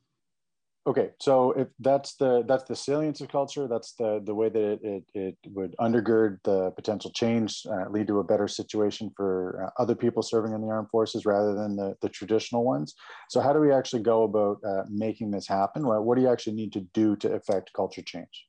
Okay, 0.85 1.11
so 1.21 1.53
if 1.53 1.69
that's 1.79 2.17
the 2.17 2.43
that's 2.49 2.65
the 2.65 2.75
salience 2.75 3.21
of 3.21 3.29
culture, 3.29 3.69
that's 3.69 3.93
the 3.93 4.21
the 4.25 4.35
way 4.35 4.49
that 4.49 4.61
it 4.61 4.81
it, 4.83 5.05
it 5.15 5.37
would 5.47 5.77
undergird 5.79 6.39
the 6.43 6.73
potential 6.73 7.13
change, 7.13 7.63
uh, 7.71 7.89
lead 7.89 8.09
to 8.09 8.19
a 8.19 8.25
better 8.25 8.49
situation 8.49 9.13
for 9.17 9.65
uh, 9.65 9.81
other 9.81 9.95
people 9.95 10.25
serving 10.25 10.53
in 10.53 10.61
the 10.61 10.67
armed 10.67 10.91
forces 10.91 11.25
rather 11.25 11.55
than 11.55 11.77
the 11.77 11.95
the 12.03 12.09
traditional 12.09 12.65
ones. 12.65 12.97
So 13.29 13.41
how 13.41 13.53
do 13.53 13.61
we 13.61 13.71
actually 13.73 14.03
go 14.03 14.25
about 14.25 14.57
uh, 14.67 14.83
making 14.91 15.31
this 15.31 15.47
happen? 15.47 15.87
What, 15.87 16.03
what 16.05 16.17
do 16.17 16.23
you 16.23 16.29
actually 16.29 16.55
need 16.55 16.73
to 16.73 16.81
do 16.81 17.15
to 17.17 17.33
affect 17.33 17.73
culture 17.75 18.03
change? 18.03 18.49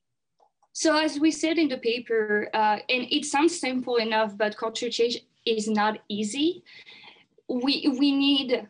So 0.73 0.97
as 0.97 1.19
we 1.19 1.29
said 1.29 1.59
in 1.59 1.67
the 1.67 1.77
paper, 1.77 2.49
uh, 2.51 2.79
and 2.89 3.05
it 3.11 3.25
sounds 3.25 3.59
simple 3.59 3.97
enough, 3.97 4.35
but 4.35 4.57
culture 4.57 4.89
change 4.89 5.19
is 5.45 5.67
not 5.67 5.99
easy. 6.09 6.63
We 7.47 7.93
we 7.99 8.11
need 8.11 8.67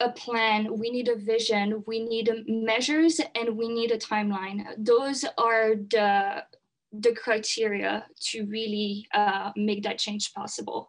a 0.00 0.10
plan, 0.10 0.78
we 0.78 0.90
need 0.90 1.08
a 1.08 1.16
vision, 1.16 1.82
we 1.86 2.04
need 2.04 2.30
measures, 2.46 3.20
and 3.34 3.56
we 3.56 3.68
need 3.68 3.90
a 3.92 3.98
timeline. 3.98 4.66
Those 4.76 5.24
are 5.38 5.76
the, 5.76 6.44
the 6.92 7.14
criteria 7.14 8.06
to 8.28 8.44
really 8.46 9.06
uh, 9.14 9.52
make 9.56 9.82
that 9.84 9.98
change 9.98 10.34
possible. 10.34 10.88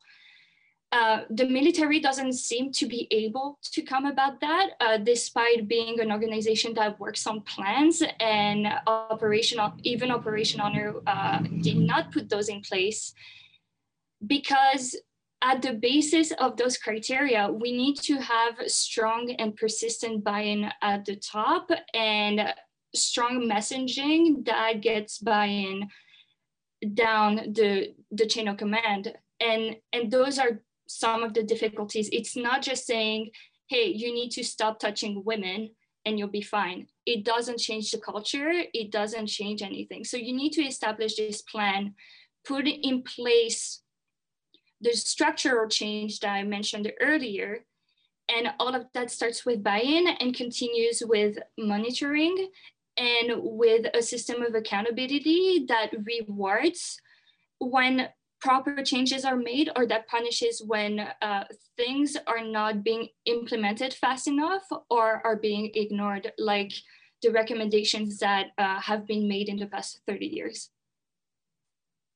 Uh, 0.92 1.24
the 1.30 1.46
military 1.46 2.00
doesn't 2.00 2.34
seem 2.34 2.72
to 2.72 2.88
be 2.88 3.08
able 3.12 3.60
to 3.62 3.82
come 3.82 4.06
about 4.06 4.40
that, 4.40 4.70
uh, 4.80 4.98
despite 4.98 5.68
being 5.68 6.00
an 6.00 6.12
organization 6.12 6.74
that 6.74 6.98
works 6.98 7.28
on 7.28 7.42
plans 7.42 8.02
and 8.22 8.68
operational, 8.88 9.74
even 9.84 10.12
Operation 10.12 10.62
Honor 10.62 10.96
uh, 11.06 11.40
did 11.62 11.78
not 11.78 12.12
put 12.14 12.30
those 12.30 12.48
in 12.48 12.62
place 12.62 13.14
because 14.26 14.96
at 15.42 15.62
the 15.62 15.74
basis 15.74 16.32
of 16.40 16.58
those 16.58 16.78
criteria, 16.78 17.50
we 17.52 17.72
need 17.72 17.96
to 17.98 18.16
have 18.16 18.56
strong 18.68 19.32
and 19.38 19.56
persistent 19.56 20.24
buy-in 20.24 20.72
at 20.82 21.06
the 21.06 21.16
top 21.16 21.70
and 21.94 22.54
strong 22.96 23.48
messaging 23.48 24.46
that 24.46 24.82
gets 24.82 25.20
buy-in 25.20 25.88
down 26.94 27.54
the, 27.54 27.94
the 28.12 28.26
chain 28.26 28.48
of 28.48 28.58
command. 28.58 29.14
And, 29.40 29.76
and 29.94 30.10
those 30.10 30.40
are 30.40 30.62
some 30.88 31.24
of 31.24 31.34
the 31.34 31.44
difficulties. 31.44 32.10
It's 32.12 32.36
not 32.36 32.62
just 32.62 32.88
saying, 32.88 33.30
hey, 33.70 33.88
you 33.88 34.14
need 34.14 34.32
to 34.32 34.44
stop 34.44 34.80
touching 34.80 35.24
women 35.24 35.72
and 36.06 36.18
you'll 36.18 36.30
be 36.30 36.42
fine. 36.42 36.88
It 37.06 37.26
doesn't 37.26 37.60
change 37.60 37.92
the 37.92 38.00
culture. 38.00 38.52
It 38.74 38.92
doesn't 38.92 39.28
change 39.28 39.62
anything. 39.62 40.04
So 40.04 40.18
you 40.18 40.34
need 40.34 40.54
to 40.54 40.64
establish 40.64 41.16
this 41.16 41.42
plan, 41.42 41.94
put 42.46 42.66
in 42.66 43.04
place 43.04 43.82
the 44.82 44.94
structural 44.94 45.68
change 45.68 46.20
that 46.20 46.30
I 46.30 46.44
mentioned 46.44 46.92
earlier. 47.02 47.66
And 48.30 48.50
all 48.60 48.76
of 48.76 48.86
that 48.94 49.10
starts 49.10 49.46
with 49.46 49.64
buy-in 49.64 50.08
and 50.08 50.36
continues 50.36 51.02
with 51.06 51.38
monitoring 51.58 52.50
and 52.98 53.32
with 53.36 53.86
a 53.94 54.02
system 54.02 54.42
of 54.42 54.56
accountability 54.56 55.66
that 55.70 55.92
rewards 56.04 57.00
when 57.60 58.10
proper 58.40 58.84
changes 58.84 59.26
are 59.26 59.38
made 59.38 59.70
or 59.76 59.86
that 59.88 60.08
punishes 60.08 60.62
when 60.66 61.00
uh, 61.22 61.44
things 61.76 62.18
are 62.28 62.44
not 62.44 62.84
being 62.84 63.08
implemented 63.26 63.94
fast 63.94 64.28
enough 64.28 64.64
or 64.90 65.22
are 65.26 65.38
being 65.38 65.72
ignored, 65.74 66.32
like 66.38 66.72
the 67.24 67.30
recommendations 67.30 68.20
that 68.20 68.48
uh, 68.58 68.80
have 68.80 69.08
been 69.08 69.28
made 69.28 69.50
in 69.50 69.58
the 69.58 69.66
past 69.66 70.02
30 70.08 70.26
years. 70.26 70.70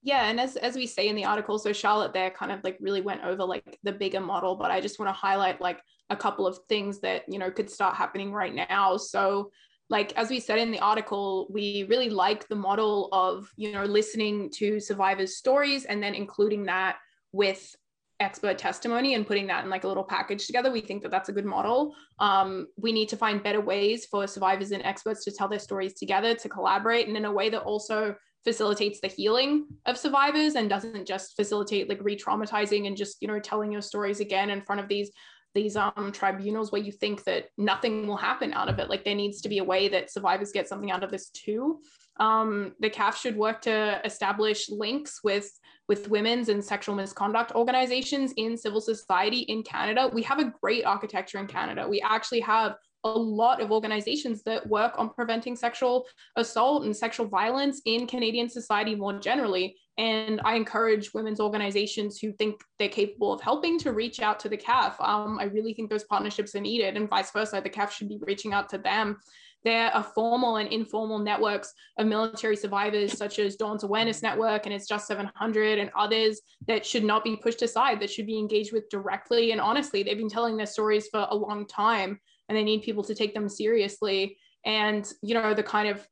Yeah, 0.04 0.30
and 0.30 0.40
as 0.40 0.56
as 0.56 0.76
we 0.76 0.88
say 0.88 1.10
in 1.10 1.16
the 1.16 1.26
article, 1.26 1.60
so 1.60 1.74
Charlotte 1.74 2.14
there 2.14 2.32
kind 2.32 2.52
of 2.52 2.64
like 2.64 2.78
really 2.80 3.02
went 3.02 3.24
over 3.24 3.44
like 3.44 3.78
the 3.84 3.92
bigger 3.92 4.20
model, 4.20 4.56
but 4.56 4.72
I 4.72 4.82
just 4.82 5.00
want 5.00 5.10
to 5.10 5.14
highlight 5.14 5.62
like 5.62 5.80
a 6.10 6.16
couple 6.16 6.48
of 6.48 6.58
things 6.68 7.00
that 7.02 7.24
you 7.28 7.38
know 7.38 7.52
could 7.52 7.70
start 7.70 7.96
happening 7.96 8.32
right 8.32 8.54
now. 8.54 8.98
So 8.98 9.52
like 9.92 10.14
as 10.14 10.30
we 10.30 10.40
said 10.40 10.58
in 10.58 10.72
the 10.72 10.80
article 10.80 11.48
we 11.52 11.86
really 11.90 12.10
like 12.10 12.48
the 12.48 12.56
model 12.56 13.10
of 13.12 13.52
you 13.58 13.72
know 13.74 13.84
listening 13.84 14.50
to 14.50 14.80
survivors 14.80 15.36
stories 15.36 15.86
and 15.86 16.02
then 16.02 16.16
including 16.16 16.64
that 16.64 16.96
with 17.34 17.76
expert 18.22 18.58
testimony 18.58 19.16
and 19.16 19.28
putting 19.28 19.48
that 19.48 19.64
in 19.64 19.70
like 19.70 19.84
a 19.84 19.88
little 19.88 20.04
package 20.04 20.46
together 20.46 20.72
we 20.72 20.80
think 20.80 21.02
that 21.02 21.12
that's 21.12 21.30
a 21.30 21.34
good 21.34 21.46
model 21.46 21.94
um, 22.20 22.68
we 22.78 22.92
need 22.92 23.10
to 23.10 23.18
find 23.18 23.44
better 23.44 23.60
ways 23.60 24.06
for 24.06 24.28
survivors 24.28 24.72
and 24.72 24.84
experts 24.84 25.26
to 25.26 25.32
tell 25.32 25.50
their 25.50 25.60
stories 25.60 25.94
together 25.96 26.34
to 26.36 26.48
collaborate 26.48 27.08
and 27.08 27.18
in 27.18 27.26
a 27.26 27.32
way 27.32 27.50
that 27.50 27.64
also 27.64 28.16
facilitates 28.44 29.00
the 29.00 29.08
healing 29.08 29.66
of 29.86 29.98
survivors 29.98 30.56
and 30.56 30.70
doesn't 30.70 31.08
just 31.08 31.36
facilitate 31.36 31.88
like 31.88 32.00
re-traumatizing 32.02 32.88
and 32.88 32.98
just 32.98 33.18
you 33.22 33.28
know 33.28 33.40
telling 33.40 33.72
your 33.72 33.82
stories 33.82 34.20
again 34.20 34.50
in 34.50 34.62
front 34.62 34.82
of 34.82 34.88
these 34.88 35.12
these 35.54 35.76
um, 35.76 36.12
tribunals 36.14 36.72
where 36.72 36.82
you 36.82 36.92
think 36.92 37.24
that 37.26 37.48
nothing 37.58 38.08
will 38.08 38.18
happen 38.18 38.54
out 38.54 38.70
of 38.70 38.80
it. 38.80 38.90
Like 38.90 39.04
there 39.04 39.16
needs 39.16 39.42
to 39.42 39.50
be 39.50 39.58
a 39.58 39.64
way 39.64 39.90
that 39.90 40.12
survivors 40.12 40.52
get 40.52 40.68
something 40.68 40.92
out 40.92 41.04
of 41.04 41.12
this 41.12 41.30
too. 41.30 41.82
Um, 42.20 42.74
the 42.80 42.90
CAF 42.90 43.16
should 43.16 43.36
work 43.36 43.62
to 43.64 44.02
establish 44.06 44.70
links 44.70 45.20
with 45.24 45.52
with 45.88 46.10
women's 46.10 46.48
and 46.48 46.64
sexual 46.64 46.96
misconduct 46.96 47.54
organizations 47.54 48.34
in 48.38 48.58
civil 48.58 48.80
society 48.80 49.40
in 49.40 49.62
Canada. 49.62 50.10
We 50.14 50.22
have 50.24 50.40
a 50.40 50.54
great 50.62 50.86
architecture 50.86 51.38
in 51.38 51.48
Canada. 51.48 51.86
We 51.88 52.00
actually 52.02 52.40
have 52.42 52.76
a 53.04 53.10
lot 53.10 53.62
of 53.62 53.72
organizations 53.72 54.44
that 54.44 54.68
work 54.68 54.94
on 54.98 55.10
preventing 55.10 55.56
sexual 55.56 56.06
assault 56.36 56.86
and 56.86 56.96
sexual 56.96 57.28
violence 57.28 57.82
in 57.86 58.08
Canadian 58.08 58.50
society 58.50 58.96
more 58.96 59.18
generally. 59.20 59.76
And 59.98 60.42
I 60.46 60.56
encourage 60.56 61.14
women's 61.14 61.40
organizations 61.40 62.20
who 62.20 62.32
think 62.34 62.62
they're 62.80 62.90
capable 62.90 63.34
of 63.34 63.42
helping 63.42 63.78
to 63.80 63.94
reach 63.94 64.22
out 64.22 64.40
to 64.42 64.50
the 64.50 64.58
CAF. 64.58 65.00
Um, 65.00 65.38
I 65.40 65.46
really 65.46 65.74
think 65.74 65.90
those 65.90 66.06
partnerships 66.06 66.56
are 66.56 66.62
needed, 66.62 66.96
and 66.96 67.10
vice 67.10 67.32
versa. 67.32 67.62
The 67.64 67.70
CAF 67.70 67.92
should 67.92 68.10
be 68.10 68.20
reaching 68.22 68.54
out 68.54 68.70
to 68.70 68.78
them. 68.78 69.18
There 69.64 69.94
are 69.94 70.04
formal 70.04 70.56
and 70.56 70.72
informal 70.72 71.20
networks 71.20 71.74
of 72.00 72.08
military 72.08 72.56
survivors, 72.56 73.16
such 73.16 73.38
as 73.38 73.56
Dawn's 73.56 73.84
Awareness 73.84 74.24
Network 74.24 74.66
and 74.66 74.74
it's 74.74 74.88
Just 74.88 75.08
700 75.08 75.78
and 75.78 75.92
others 75.96 76.42
that 76.68 76.86
should 76.86 77.04
not 77.04 77.24
be 77.24 77.36
pushed 77.36 77.62
aside, 77.62 78.00
that 78.00 78.10
should 78.10 78.26
be 78.26 78.40
engaged 78.40 78.74
with 78.74 78.90
directly 78.90 79.52
and 79.52 79.62
honestly. 79.62 80.02
They've 80.02 80.18
been 80.18 80.30
telling 80.30 80.58
their 80.58 80.66
stories 80.66 81.08
for 81.10 81.28
a 81.30 81.36
long 81.36 81.68
time 81.68 82.20
and 82.52 82.58
they 82.58 82.66
need 82.66 82.82
people 82.82 83.02
to 83.06 83.16
take 83.16 83.34
them 83.34 83.48
seriously. 83.48 84.38
And, 84.66 85.10
you 85.22 85.34
know, 85.34 85.54
the 85.54 85.64
kind 85.64 85.88
of 85.88 86.06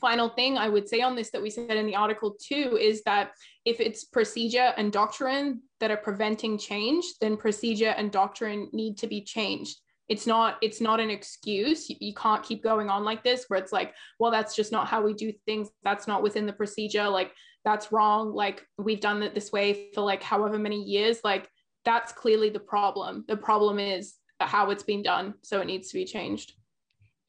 final 0.00 0.30
thing 0.30 0.56
I 0.56 0.70
would 0.70 0.88
say 0.88 1.02
on 1.02 1.14
this 1.14 1.30
that 1.32 1.42
we 1.42 1.50
said 1.50 1.76
in 1.76 1.86
the 1.86 1.94
article 1.94 2.38
too 2.42 2.78
is 2.80 3.02
that 3.02 3.32
if 3.66 3.80
it's 3.80 4.04
procedure 4.04 4.72
and 4.78 4.90
doctrine 4.90 5.60
that 5.80 5.90
are 5.90 5.98
preventing 5.98 6.56
change, 6.56 7.04
then 7.20 7.36
procedure 7.36 7.90
and 7.98 8.10
doctrine 8.10 8.70
need 8.72 8.96
to 8.98 9.06
be 9.06 9.22
changed. 9.22 9.76
It's 10.08 10.26
not 10.26 10.56
it's 10.62 10.80
not 10.80 11.00
an 11.00 11.10
excuse. 11.10 11.90
You, 11.90 12.14
can't 12.14 12.42
keep 12.42 12.62
going 12.62 12.88
on 12.88 13.04
like 13.04 13.22
this 13.22 13.44
where 13.48 13.60
it's 13.60 13.72
like, 13.72 13.92
well, 14.18 14.30
that's 14.30 14.56
just 14.56 14.72
not 14.72 14.88
how 14.88 15.02
we 15.02 15.12
do 15.12 15.34
things. 15.44 15.68
That's 15.84 16.06
not 16.06 16.22
within 16.22 16.46
the 16.46 16.52
procedure. 16.54 17.06
Like 17.06 17.32
that's 17.62 17.92
wrong. 17.92 18.32
Like 18.32 18.64
we've 18.78 19.00
done 19.00 19.22
it 19.22 19.34
this 19.34 19.52
way 19.52 19.90
for 19.92 20.00
like 20.00 20.22
however 20.22 20.58
many 20.58 20.82
years. 20.82 21.18
Like 21.22 21.50
that's 21.84 22.12
clearly 22.12 22.48
the 22.48 22.58
problem. 22.58 23.26
The 23.28 23.36
problem 23.36 23.78
is 23.78 24.14
how 24.40 24.70
it's 24.70 24.82
been 24.82 25.02
done. 25.02 25.34
So 25.42 25.60
it 25.60 25.66
needs 25.66 25.88
to 25.88 25.94
be 25.94 26.04
changed. 26.04 26.54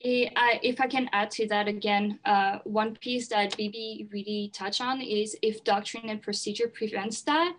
If 0.02 0.80
I 0.80 0.88
can 0.88 1.10
add 1.12 1.30
to 1.32 1.48
that 1.48 1.68
again, 1.68 2.20
uh, 2.24 2.60
one 2.64 2.96
piece 2.96 3.28
that 3.30 3.58
Bibi 3.58 4.08
really 4.14 4.50
touched 4.54 4.80
on 4.80 5.02
is 5.02 5.36
if 5.42 5.64
doctrine 5.66 6.10
and 6.10 6.22
procedure 6.22 6.70
prevents 6.70 7.22
that. 7.24 7.54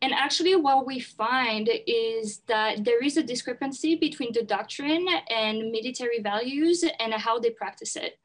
And 0.00 0.12
actually, 0.12 0.56
what 0.56 0.86
we 0.86 0.98
find 1.00 1.68
is 1.86 2.38
that 2.48 2.84
there 2.84 3.02
is 3.02 3.16
a 3.16 3.22
discrepancy 3.22 3.96
between 3.96 4.32
the 4.32 4.42
doctrine 4.42 5.06
and 5.30 5.70
military 5.70 6.20
values 6.20 6.84
and 6.98 7.14
how 7.14 7.38
they 7.38 7.50
practice 7.50 7.96
it. 7.96 8.18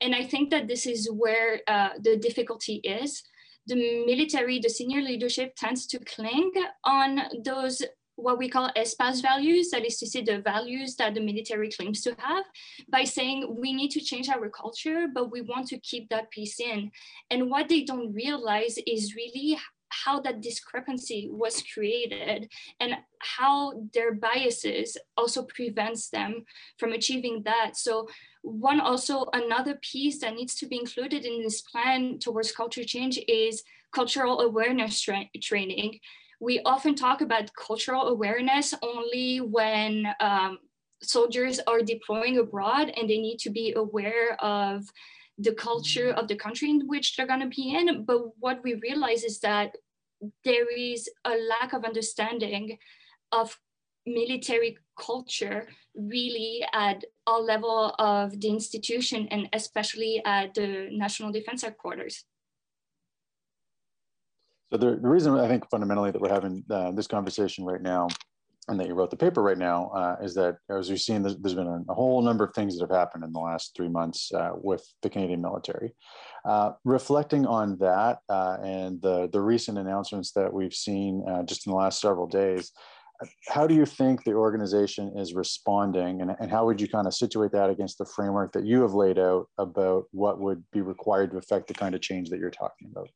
And 0.00 0.14
I 0.14 0.24
think 0.24 0.50
that 0.50 0.68
this 0.68 0.86
is 0.86 1.10
where 1.10 1.60
uh, 1.66 1.90
the 2.00 2.16
difficulty 2.16 2.76
is. 2.76 3.24
The 3.66 4.06
military, 4.06 4.58
the 4.58 4.70
senior 4.70 5.02
leadership 5.02 5.54
tends 5.56 5.86
to 5.88 5.98
cling 5.98 6.52
on 6.84 7.20
those 7.44 7.82
what 8.18 8.36
we 8.36 8.48
call 8.48 8.68
espoused 8.74 9.22
values, 9.22 9.70
that 9.70 9.86
is 9.86 9.96
to 9.98 10.06
say 10.06 10.22
the 10.22 10.40
values 10.40 10.96
that 10.96 11.14
the 11.14 11.20
military 11.20 11.70
claims 11.70 12.02
to 12.02 12.16
have, 12.18 12.44
by 12.90 13.04
saying 13.04 13.56
we 13.60 13.72
need 13.72 13.92
to 13.92 14.00
change 14.00 14.28
our 14.28 14.48
culture, 14.50 15.06
but 15.14 15.30
we 15.30 15.40
want 15.42 15.68
to 15.68 15.78
keep 15.78 16.08
that 16.08 16.28
piece 16.32 16.58
in. 16.58 16.90
And 17.30 17.48
what 17.48 17.68
they 17.68 17.84
don't 17.84 18.12
realize 18.12 18.76
is 18.86 19.14
really 19.14 19.56
how 19.90 20.20
that 20.20 20.42
discrepancy 20.42 21.28
was 21.30 21.62
created 21.72 22.50
and 22.80 22.96
how 23.20 23.84
their 23.94 24.12
biases 24.14 24.98
also 25.16 25.42
prevents 25.44 26.10
them 26.10 26.44
from 26.76 26.92
achieving 26.92 27.42
that. 27.44 27.76
So 27.76 28.08
one 28.42 28.80
also 28.80 29.26
another 29.32 29.78
piece 29.80 30.20
that 30.20 30.34
needs 30.34 30.56
to 30.56 30.66
be 30.66 30.78
included 30.78 31.24
in 31.24 31.42
this 31.42 31.62
plan 31.62 32.18
towards 32.18 32.52
culture 32.52 32.84
change 32.84 33.18
is 33.28 33.62
cultural 33.94 34.40
awareness 34.40 35.00
tra 35.00 35.24
training 35.40 35.98
we 36.40 36.60
often 36.64 36.94
talk 36.94 37.20
about 37.20 37.54
cultural 37.54 38.08
awareness 38.08 38.74
only 38.82 39.38
when 39.38 40.06
um, 40.20 40.58
soldiers 41.02 41.60
are 41.66 41.82
deploying 41.82 42.38
abroad 42.38 42.92
and 42.96 43.08
they 43.08 43.18
need 43.18 43.38
to 43.38 43.50
be 43.50 43.72
aware 43.74 44.34
of 44.42 44.84
the 45.38 45.54
culture 45.54 46.10
of 46.10 46.28
the 46.28 46.36
country 46.36 46.70
in 46.70 46.86
which 46.86 47.16
they're 47.16 47.26
going 47.26 47.40
to 47.40 47.46
be 47.46 47.74
in. 47.74 48.04
But 48.04 48.36
what 48.38 48.62
we 48.62 48.74
realize 48.74 49.24
is 49.24 49.40
that 49.40 49.76
there 50.44 50.68
is 50.76 51.08
a 51.24 51.34
lack 51.36 51.72
of 51.72 51.84
understanding 51.84 52.78
of 53.30 53.56
military 54.06 54.78
culture 54.98 55.68
really 55.94 56.64
at 56.72 57.04
all 57.26 57.44
level 57.44 57.94
of 57.98 58.40
the 58.40 58.48
institution 58.48 59.28
and 59.30 59.48
especially 59.52 60.22
at 60.24 60.54
the 60.54 60.88
national 60.90 61.30
defense 61.30 61.62
headquarters 61.62 62.24
so 64.70 64.76
the, 64.76 64.96
the 64.96 65.08
reason 65.08 65.38
I 65.38 65.48
think 65.48 65.68
fundamentally 65.70 66.10
that 66.10 66.20
we're 66.20 66.28
having 66.28 66.64
uh, 66.70 66.92
this 66.92 67.06
conversation 67.06 67.64
right 67.64 67.80
now 67.80 68.08
and 68.68 68.78
that 68.78 68.86
you 68.86 68.94
wrote 68.94 69.10
the 69.10 69.16
paper 69.16 69.42
right 69.42 69.56
now 69.56 69.88
uh, 69.88 70.16
is 70.22 70.34
that 70.34 70.58
as 70.70 70.90
we've 70.90 71.00
seen, 71.00 71.22
there's, 71.22 71.36
there's 71.38 71.54
been 71.54 71.66
a, 71.66 71.80
a, 71.90 71.94
whole 71.94 72.20
number 72.20 72.44
of 72.44 72.54
things 72.54 72.76
that 72.76 72.86
have 72.86 72.96
happened 72.96 73.24
in 73.24 73.32
the 73.32 73.38
last 73.38 73.72
three 73.74 73.88
months 73.88 74.30
uh, 74.32 74.50
with 74.54 74.86
the 75.02 75.08
Canadian 75.08 75.40
military. 75.40 75.94
Uh, 76.44 76.72
reflecting 76.84 77.46
on 77.46 77.78
that 77.78 78.18
uh, 78.28 78.58
and 78.62 79.00
the, 79.00 79.28
the 79.32 79.40
recent 79.40 79.78
announcements 79.78 80.32
that 80.32 80.52
we've 80.52 80.74
seen 80.74 81.24
uh, 81.26 81.42
just 81.44 81.66
in 81.66 81.70
the 81.70 81.76
last 81.76 82.00
several 82.00 82.26
days, 82.26 82.72
how 83.48 83.66
do 83.66 83.74
you 83.74 83.86
think 83.86 84.22
the 84.22 84.32
organization 84.32 85.16
is 85.16 85.34
responding 85.34 86.20
and, 86.20 86.36
and 86.38 86.50
how 86.50 86.66
would 86.66 86.80
you 86.80 86.88
kind 86.88 87.06
of 87.06 87.14
situate 87.14 87.52
that 87.52 87.70
against 87.70 87.98
the 87.98 88.04
framework 88.04 88.52
that 88.52 88.64
you 88.64 88.82
have 88.82 88.92
laid 88.92 89.18
out 89.18 89.48
about 89.56 90.04
what 90.12 90.38
would 90.40 90.62
be 90.72 90.82
required 90.82 91.30
to 91.30 91.38
affect 91.38 91.68
the 91.68 91.74
kind 91.74 91.94
of 91.94 92.00
change 92.02 92.28
that 92.28 92.38
you're 92.38 92.50
talking 92.50 92.90
about? 92.92 93.08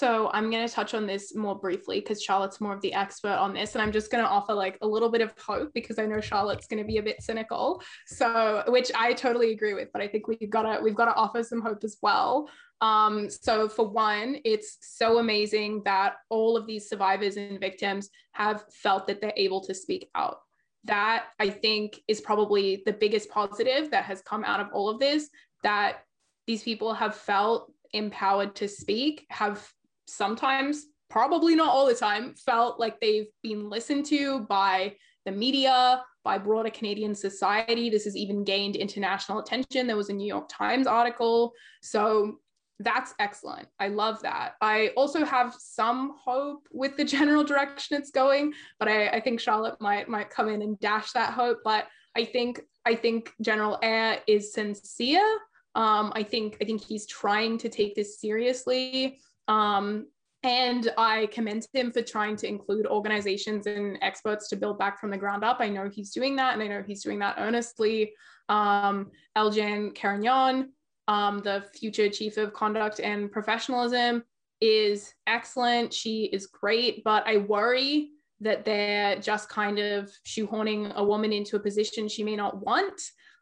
So 0.00 0.30
I'm 0.32 0.50
going 0.50 0.66
to 0.66 0.72
touch 0.72 0.94
on 0.94 1.06
this 1.06 1.34
more 1.34 1.54
briefly 1.54 2.00
because 2.00 2.22
Charlotte's 2.22 2.58
more 2.58 2.72
of 2.72 2.80
the 2.80 2.94
expert 2.94 3.36
on 3.36 3.52
this. 3.52 3.74
And 3.74 3.82
I'm 3.82 3.92
just 3.92 4.10
going 4.10 4.24
to 4.24 4.30
offer 4.30 4.54
like 4.54 4.78
a 4.80 4.86
little 4.86 5.10
bit 5.10 5.20
of 5.20 5.34
hope 5.38 5.74
because 5.74 5.98
I 5.98 6.06
know 6.06 6.22
Charlotte's 6.22 6.66
going 6.66 6.82
to 6.82 6.86
be 6.86 6.96
a 6.96 7.02
bit 7.02 7.20
cynical. 7.20 7.82
So, 8.06 8.64
which 8.68 8.90
I 8.96 9.12
totally 9.12 9.52
agree 9.52 9.74
with, 9.74 9.88
but 9.92 10.00
I 10.00 10.08
think 10.08 10.26
we've 10.26 10.48
got 10.48 10.62
to, 10.62 10.82
we've 10.82 10.94
got 10.94 11.04
to 11.04 11.14
offer 11.14 11.42
some 11.42 11.60
hope 11.60 11.84
as 11.84 11.98
well. 12.00 12.48
Um, 12.80 13.28
so 13.28 13.68
for 13.68 13.90
one, 13.90 14.38
it's 14.46 14.78
so 14.80 15.18
amazing 15.18 15.82
that 15.84 16.14
all 16.30 16.56
of 16.56 16.66
these 16.66 16.88
survivors 16.88 17.36
and 17.36 17.60
victims 17.60 18.08
have 18.32 18.64
felt 18.72 19.06
that 19.06 19.20
they're 19.20 19.34
able 19.36 19.60
to 19.64 19.74
speak 19.74 20.08
out. 20.14 20.38
That 20.84 21.26
I 21.38 21.50
think 21.50 22.00
is 22.08 22.22
probably 22.22 22.82
the 22.86 22.94
biggest 22.94 23.28
positive 23.28 23.90
that 23.90 24.04
has 24.04 24.22
come 24.22 24.44
out 24.44 24.60
of 24.60 24.68
all 24.72 24.88
of 24.88 24.98
this, 24.98 25.28
that 25.62 26.04
these 26.46 26.62
people 26.62 26.94
have 26.94 27.14
felt 27.14 27.70
empowered 27.92 28.54
to 28.54 28.66
speak, 28.66 29.26
have 29.28 29.70
sometimes, 30.10 30.86
probably 31.08 31.54
not 31.54 31.68
all 31.68 31.86
the 31.86 31.94
time, 31.94 32.34
felt 32.34 32.78
like 32.78 33.00
they've 33.00 33.28
been 33.42 33.68
listened 33.68 34.06
to 34.06 34.40
by 34.40 34.94
the 35.24 35.32
media, 35.32 36.02
by 36.24 36.38
broader 36.38 36.70
Canadian 36.70 37.14
society. 37.14 37.90
This 37.90 38.04
has 38.04 38.16
even 38.16 38.44
gained 38.44 38.76
international 38.76 39.38
attention. 39.38 39.86
There 39.86 39.96
was 39.96 40.10
a 40.10 40.14
New 40.14 40.26
York 40.26 40.48
Times 40.48 40.86
article. 40.86 41.52
So 41.82 42.38
that's 42.80 43.14
excellent. 43.18 43.68
I 43.78 43.88
love 43.88 44.22
that. 44.22 44.54
I 44.60 44.88
also 44.96 45.24
have 45.24 45.54
some 45.58 46.14
hope 46.24 46.66
with 46.72 46.96
the 46.96 47.04
general 47.04 47.44
direction 47.44 47.96
it's 47.96 48.10
going, 48.10 48.52
but 48.78 48.88
I, 48.88 49.08
I 49.08 49.20
think 49.20 49.40
Charlotte 49.40 49.80
might 49.80 50.08
might 50.08 50.30
come 50.30 50.48
in 50.48 50.62
and 50.62 50.78
dash 50.80 51.12
that 51.12 51.32
hope. 51.32 51.58
But 51.62 51.86
I 52.16 52.24
think 52.24 52.60
I 52.86 52.94
think 52.94 53.32
General 53.42 53.78
Eyre 53.82 54.20
is 54.26 54.52
sincere. 54.52 55.38
Um, 55.74 56.12
I 56.16 56.22
think 56.22 56.56
I 56.60 56.64
think 56.64 56.82
he's 56.82 57.06
trying 57.06 57.58
to 57.58 57.68
take 57.68 57.94
this 57.94 58.18
seriously. 58.18 59.20
Um, 59.48 60.06
and 60.42 60.90
I 60.96 61.26
commend 61.26 61.66
him 61.72 61.92
for 61.92 62.00
trying 62.00 62.36
to 62.36 62.48
include 62.48 62.86
organizations 62.86 63.66
and 63.66 63.98
experts 64.00 64.48
to 64.48 64.56
build 64.56 64.78
back 64.78 64.98
from 64.98 65.10
the 65.10 65.18
ground 65.18 65.44
up. 65.44 65.58
I 65.60 65.68
know 65.68 65.88
he's 65.88 66.10
doing 66.10 66.34
that, 66.36 66.54
and 66.54 66.62
I 66.62 66.66
know 66.66 66.82
he's 66.86 67.02
doing 67.02 67.18
that 67.18 67.36
earnestly. 67.38 68.14
Um, 68.48 69.10
Eljan 69.36 69.94
Carignan, 69.94 70.72
um, 71.08 71.40
the 71.40 71.64
future 71.78 72.08
chief 72.08 72.38
of 72.38 72.54
conduct 72.54 73.00
and 73.00 73.30
professionalism, 73.30 74.24
is 74.62 75.12
excellent. 75.26 75.92
She 75.92 76.24
is 76.32 76.46
great, 76.46 77.04
but 77.04 77.26
I 77.26 77.38
worry 77.38 78.10
that 78.40 78.64
they're 78.64 79.20
just 79.20 79.50
kind 79.50 79.78
of 79.78 80.10
shoehorning 80.26 80.94
a 80.94 81.04
woman 81.04 81.32
into 81.32 81.56
a 81.56 81.60
position 81.60 82.08
she 82.08 82.24
may 82.24 82.36
not 82.36 82.64
want. 82.64 83.00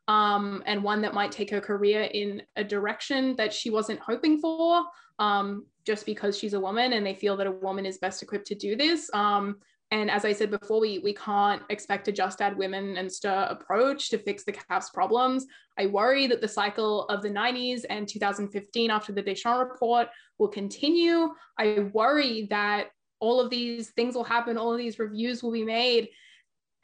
Um, 0.09 0.63
and 0.67 0.83
one 0.83 1.03
that 1.03 1.15
might 1.15 1.31
take 1.31 1.51
her 1.51 1.61
career 1.61 2.03
in 2.03 2.43
a 2.57 2.65
direction 2.65 3.37
that 3.37 3.53
she 3.53 3.69
wasn't 3.69 4.01
hoping 4.01 4.41
for 4.41 4.83
um, 5.19 5.67
just 5.89 6.05
because 6.05 6.39
she's 6.39 6.53
a 6.53 6.61
woman 6.61 6.93
and 6.93 7.05
they 7.05 7.15
feel 7.15 7.35
that 7.39 7.47
a 7.47 7.51
woman 7.51 7.87
is 7.87 7.97
best 7.97 8.23
equipped 8.23 8.47
to 8.47 8.55
do 8.55 8.77
this. 8.77 9.11
Um, 9.15 9.57
and 9.91 10.11
as 10.11 10.27
I 10.27 10.35
said 10.35 10.51
before, 10.51 10.81
we, 10.81 10.99
we 10.99 11.15
can't 11.15 11.63
expect 11.71 12.09
a 12.09 12.13
just 12.13 12.43
add 12.43 12.59
women 12.59 12.99
and 12.99 13.11
stir 13.11 13.47
approach 13.49 14.11
to 14.11 14.19
fix 14.19 14.45
the 14.45 14.53
CAF's 14.53 14.91
problems. 14.91 15.47
I 15.79 15.87
worry 15.87 16.27
that 16.27 16.43
the 16.43 16.55
cycle 16.61 17.07
of 17.07 17.23
the 17.23 17.31
90s 17.31 17.87
and 17.89 18.07
2015 18.07 18.91
after 18.91 19.13
the 19.13 19.23
Deschamps 19.23 19.67
report 19.67 20.09
will 20.39 20.49
continue. 20.49 21.31
I 21.59 21.89
worry 21.95 22.47
that 22.51 22.89
all 23.19 23.41
of 23.41 23.49
these 23.49 23.89
things 23.89 24.15
will 24.15 24.25
happen, 24.25 24.59
all 24.59 24.73
of 24.73 24.79
these 24.79 24.99
reviews 24.99 25.43
will 25.43 25.53
be 25.53 25.65
made. 25.65 26.11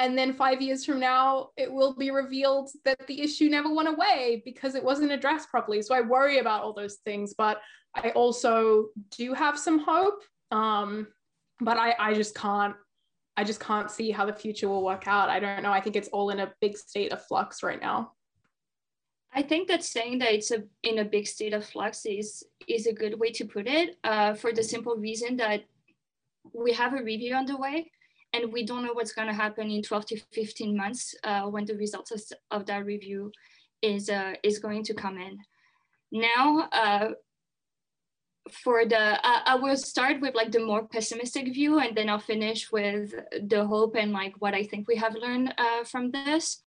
and 0.03 0.19
then 0.19 0.33
five 0.33 0.61
years 0.61 0.85
from 0.85 0.99
now 0.99 1.51
it 1.57 1.71
will 1.77 1.95
be 2.05 2.11
revealed 2.11 2.69
that 2.87 3.07
the 3.07 3.21
issue 3.27 3.49
never 3.49 3.71
went 3.73 3.89
away 3.95 4.43
because 4.45 4.75
it 4.75 4.83
wasn't 4.91 5.17
addressed 5.17 5.49
properly 5.55 5.81
so 5.83 5.95
i 5.95 6.01
worry 6.15 6.39
about 6.39 6.63
all 6.63 6.73
those 6.73 6.97
things 7.09 7.29
but 7.45 7.57
i 7.95 8.11
also 8.11 8.89
do 9.17 9.35
have 9.35 9.59
some 9.59 9.79
hope 9.79 10.23
um, 10.51 11.09
but 11.61 11.77
I, 11.77 11.95
I 11.99 12.15
just 12.15 12.35
can't 12.35 12.77
i 13.37 13.45
just 13.45 13.61
can't 13.61 13.91
see 13.91 14.11
how 14.11 14.27
the 14.27 14.33
future 14.33 14.69
will 14.69 14.85
work 14.85 15.07
out. 15.07 15.29
I 15.29 15.41
don't 15.41 15.63
know. 15.63 15.73
I 15.73 15.81
think 15.81 15.97
it's 15.97 16.09
all 16.09 16.31
in 16.31 16.41
a 16.41 16.53
big 16.61 16.77
state 16.77 17.13
of 17.13 17.25
flux 17.27 17.63
right 17.63 17.81
now. 17.81 18.13
I 19.33 19.43
think 19.43 19.67
that 19.69 19.83
saying 19.83 20.21
that 20.21 20.33
it's 20.33 20.53
a, 20.53 20.63
in 20.85 21.01
a 21.01 21.05
big 21.05 21.27
state 21.27 21.53
of 21.53 21.67
flux 21.67 22.07
is 22.07 22.45
is 22.69 22.87
a 22.87 22.93
good 22.93 23.19
way 23.19 23.31
to 23.33 23.45
put 23.45 23.67
it 23.67 23.97
uh, 24.05 24.35
for 24.35 24.53
the 24.53 24.63
simple 24.63 24.97
reason 24.97 25.37
that 25.39 25.65
we 26.53 26.73
have 26.73 26.95
a 26.95 27.03
review 27.03 27.35
underway 27.35 27.91
and 28.33 28.53
we 28.53 28.65
don't 28.65 28.85
know 28.85 28.93
what's 28.93 29.13
going 29.13 29.29
to 29.29 29.35
happen 29.35 29.71
in 29.71 29.83
12 29.83 30.07
to 30.07 30.21
15 30.33 30.77
months 30.77 31.15
uh, 31.25 31.43
when 31.43 31.65
the 31.65 31.75
results 31.75 32.11
of, 32.13 32.23
of 32.51 32.67
that 32.67 32.85
review 32.85 33.33
is 33.83 34.09
uh, 34.09 34.35
is 34.45 34.61
going 34.61 34.85
to 34.85 34.95
come 34.95 35.19
in. 35.19 35.39
Now, 36.13 36.69
uh, 36.71 37.09
for 38.55 38.85
the 38.85 39.19
I 39.23 39.57
will 39.57 39.77
start 39.77 40.21
with 40.21 40.35
like 40.35 40.53
the 40.53 40.61
more 40.61 40.87
pessimistic 40.87 41.53
view, 41.53 41.79
and 41.79 41.97
then 41.97 42.09
I'll 42.09 42.19
finish 42.19 42.71
with 42.71 43.15
the 43.49 43.67
hope 43.67 43.97
and 43.97 44.13
like 44.13 44.35
what 44.39 44.55
I 44.55 44.65
think 44.65 44.89
we 44.89 44.97
have 44.97 45.15
learned 45.15 45.55
uh, 45.59 45.85
from 45.85 46.11
this. 46.11 46.63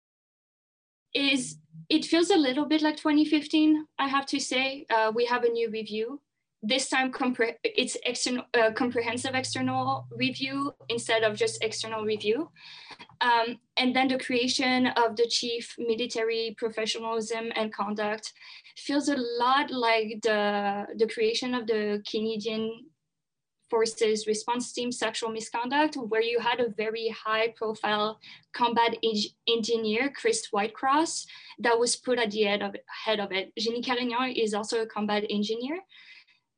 Is 1.13 1.57
it 1.89 2.05
feels 2.05 2.29
a 2.29 2.37
little 2.37 2.65
bit 2.65 2.81
like 2.81 2.97
2015, 2.97 3.85
I 3.99 4.07
have 4.07 4.25
to 4.27 4.39
say. 4.39 4.85
Uh, 4.89 5.11
we 5.15 5.25
have 5.25 5.43
a 5.43 5.49
new 5.49 5.69
review. 5.69 6.21
This 6.67 6.89
time, 6.89 7.11
compre- 7.11 7.57
it's 7.63 7.95
external, 8.05 8.45
uh, 8.55 8.71
comprehensive 8.71 9.35
external 9.35 10.07
review 10.09 10.73
instead 10.89 11.21
of 11.23 11.35
just 11.35 11.63
external 11.63 12.03
review. 12.03 12.49
Um, 13.21 13.59
and 13.77 13.95
then 13.95 14.07
the 14.07 14.17
creation 14.17 14.87
of 14.87 15.15
the 15.15 15.27
chief 15.27 15.75
military 15.77 16.55
professionalism 16.57 17.51
and 17.55 17.71
conduct 17.71 18.33
feels 18.77 19.09
a 19.09 19.17
lot 19.39 19.69
like 19.69 20.21
the, 20.23 20.87
the 20.97 21.07
creation 21.07 21.53
of 21.53 21.67
the 21.67 22.01
Canadian 22.09 22.87
Forces 23.69 24.25
Response 24.25 24.73
Team 24.73 24.91
Sexual 24.91 25.31
Misconduct, 25.31 25.95
where 25.95 26.21
you 26.21 26.39
had 26.39 26.59
a 26.59 26.69
very 26.69 27.09
high 27.09 27.49
profile 27.55 28.19
combat 28.53 28.95
engineer, 29.47 30.11
Chris 30.15 30.47
Whitecross, 30.53 31.25
that 31.59 31.77
was 31.77 31.95
put 31.95 32.19
at 32.19 32.31
the 32.31 32.43
head 32.43 32.61
of 32.61 32.73
it. 32.75 32.85
Head 33.05 33.19
of 33.19 33.31
it. 33.31 33.51
Jennie 33.57 33.81
Carignan 33.83 34.31
is 34.35 34.53
also 34.53 34.81
a 34.81 34.85
combat 34.85 35.25
engineer. 35.29 35.79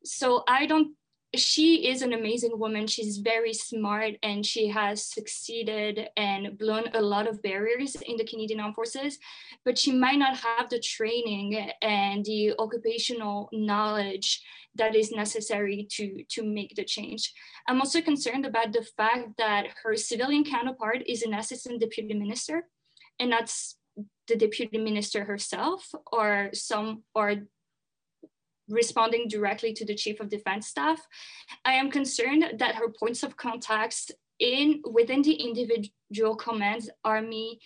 So 0.08 0.44
I 0.48 0.66
don't 0.66 0.94
she 1.36 1.88
is 1.88 2.00
an 2.00 2.14
amazing 2.14 2.58
woman. 2.58 2.86
She's 2.86 3.18
very 3.18 3.52
smart 3.52 4.14
and 4.22 4.44
she 4.44 4.68
has 4.68 5.04
succeeded 5.04 6.08
and 6.16 6.56
blown 6.56 6.84
a 6.94 7.02
lot 7.02 7.28
of 7.28 7.42
barriers 7.42 7.96
in 7.96 8.16
the 8.16 8.24
Canadian 8.24 8.60
Armed 8.60 8.74
Forces, 8.74 9.18
but 9.64 9.78
she 9.78 9.92
might 9.92 10.18
not 10.18 10.38
have 10.38 10.70
the 10.70 10.80
training 10.80 11.70
and 11.82 12.24
the 12.24 12.54
occupational 12.58 13.50
knowledge 13.52 14.42
that 14.76 14.96
is 14.96 15.12
necessary 15.12 15.86
to, 15.90 16.24
to 16.30 16.42
make 16.42 16.74
the 16.76 16.84
change. 16.84 17.34
I'm 17.66 17.80
also 17.80 18.00
concerned 18.00 18.46
about 18.46 18.72
the 18.72 18.86
fact 18.96 19.36
that 19.36 19.66
her 19.82 19.96
civilian 19.96 20.44
counterpart 20.44 21.02
is 21.06 21.22
an 21.22 21.34
assistant 21.34 21.80
deputy 21.80 22.14
minister, 22.14 22.64
and 23.18 23.32
that's 23.32 23.76
the 24.28 24.36
deputy 24.36 24.78
minister 24.78 25.24
herself 25.24 25.90
or 26.10 26.50
some 26.54 27.02
or 27.14 27.34
responding 28.68 29.28
directly 29.28 29.72
to 29.74 29.84
the 29.84 29.94
chief 29.94 30.20
of 30.20 30.28
defense 30.28 30.68
staff. 30.68 31.06
I 31.64 31.72
am 31.72 31.90
concerned 31.90 32.44
that 32.58 32.74
her 32.76 32.88
points 32.88 33.22
of 33.22 33.36
contacts 33.36 34.10
in 34.38 34.82
within 34.90 35.22
the 35.22 35.34
individual 35.34 36.36
commands, 36.36 36.88
Army, 37.04 37.60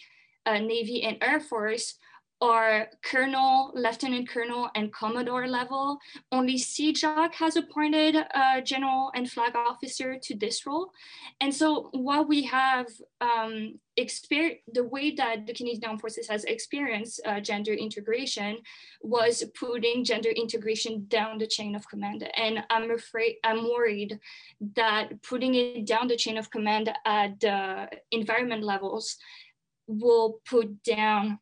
uh, 0.47 0.59
Navy, 0.59 1.03
and 1.03 1.19
Air 1.21 1.41
Force 1.41 1.95
are 2.43 2.89
colonel, 3.05 3.71
lieutenant 3.73 4.29
colonel, 4.29 4.69
and 4.75 4.93
commodore 4.93 5.47
level. 5.47 5.97
Only 6.33 6.55
CJOC 6.55 7.35
has 7.35 7.55
appointed 7.55 8.17
a 8.17 8.61
general 8.61 9.13
and 9.15 9.31
flag 9.31 9.55
officer 9.55 10.19
to 10.21 10.37
this 10.37 10.67
role. 10.67 10.91
And 11.41 11.55
so 11.55 11.89
what 11.93 12.29
we 12.29 12.43
have 12.43 12.87
um, 13.21 13.79
experienced, 13.97 14.63
the 14.75 14.83
way 14.83 15.13
that 15.13 15.47
the 15.47 15.55
Canadian 15.55 15.85
Armed 15.85 16.01
Forces 16.01 16.29
has 16.29 16.43
experienced 16.45 17.21
uh, 17.25 17.39
gender 17.39 17.75
integration 17.75 18.59
was 19.03 19.45
putting 19.59 20.03
gender 20.03 20.31
integration 20.31 21.07
down 21.07 21.39
the 21.39 21.47
chain 21.47 21.77
of 21.77 21.89
command. 21.89 22.29
And 22.37 22.65
I'm 22.71 22.91
afraid, 22.91 23.37
I'm 23.45 23.63
worried 23.71 24.19
that 24.75 25.23
putting 25.23 25.55
it 25.55 25.87
down 25.87 26.09
the 26.09 26.17
chain 26.17 26.37
of 26.39 26.51
command 26.51 26.91
at 27.07 27.39
the 27.39 27.89
environment 28.11 28.65
levels 28.65 29.17
will 29.87 30.41
put 30.45 30.83
down 30.83 31.39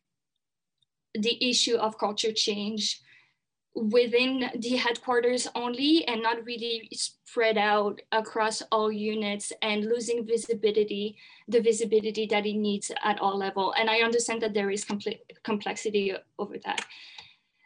the 1.13 1.49
issue 1.49 1.75
of 1.75 1.97
culture 1.97 2.31
change 2.31 3.01
within 3.73 4.49
the 4.59 4.75
headquarters 4.75 5.47
only 5.55 6.05
and 6.05 6.21
not 6.21 6.43
really 6.45 6.89
spread 6.91 7.57
out 7.57 8.01
across 8.11 8.61
all 8.71 8.91
units 8.91 9.53
and 9.61 9.85
losing 9.85 10.25
visibility 10.25 11.15
the 11.47 11.61
visibility 11.61 12.25
that 12.25 12.45
it 12.45 12.55
needs 12.55 12.91
at 13.03 13.19
all 13.21 13.37
level. 13.37 13.73
And 13.77 13.89
i 13.89 13.99
understand 13.99 14.41
that 14.41 14.53
there 14.53 14.71
is 14.71 14.85
complexity 15.43 16.13
over 16.37 16.57
that. 16.65 16.85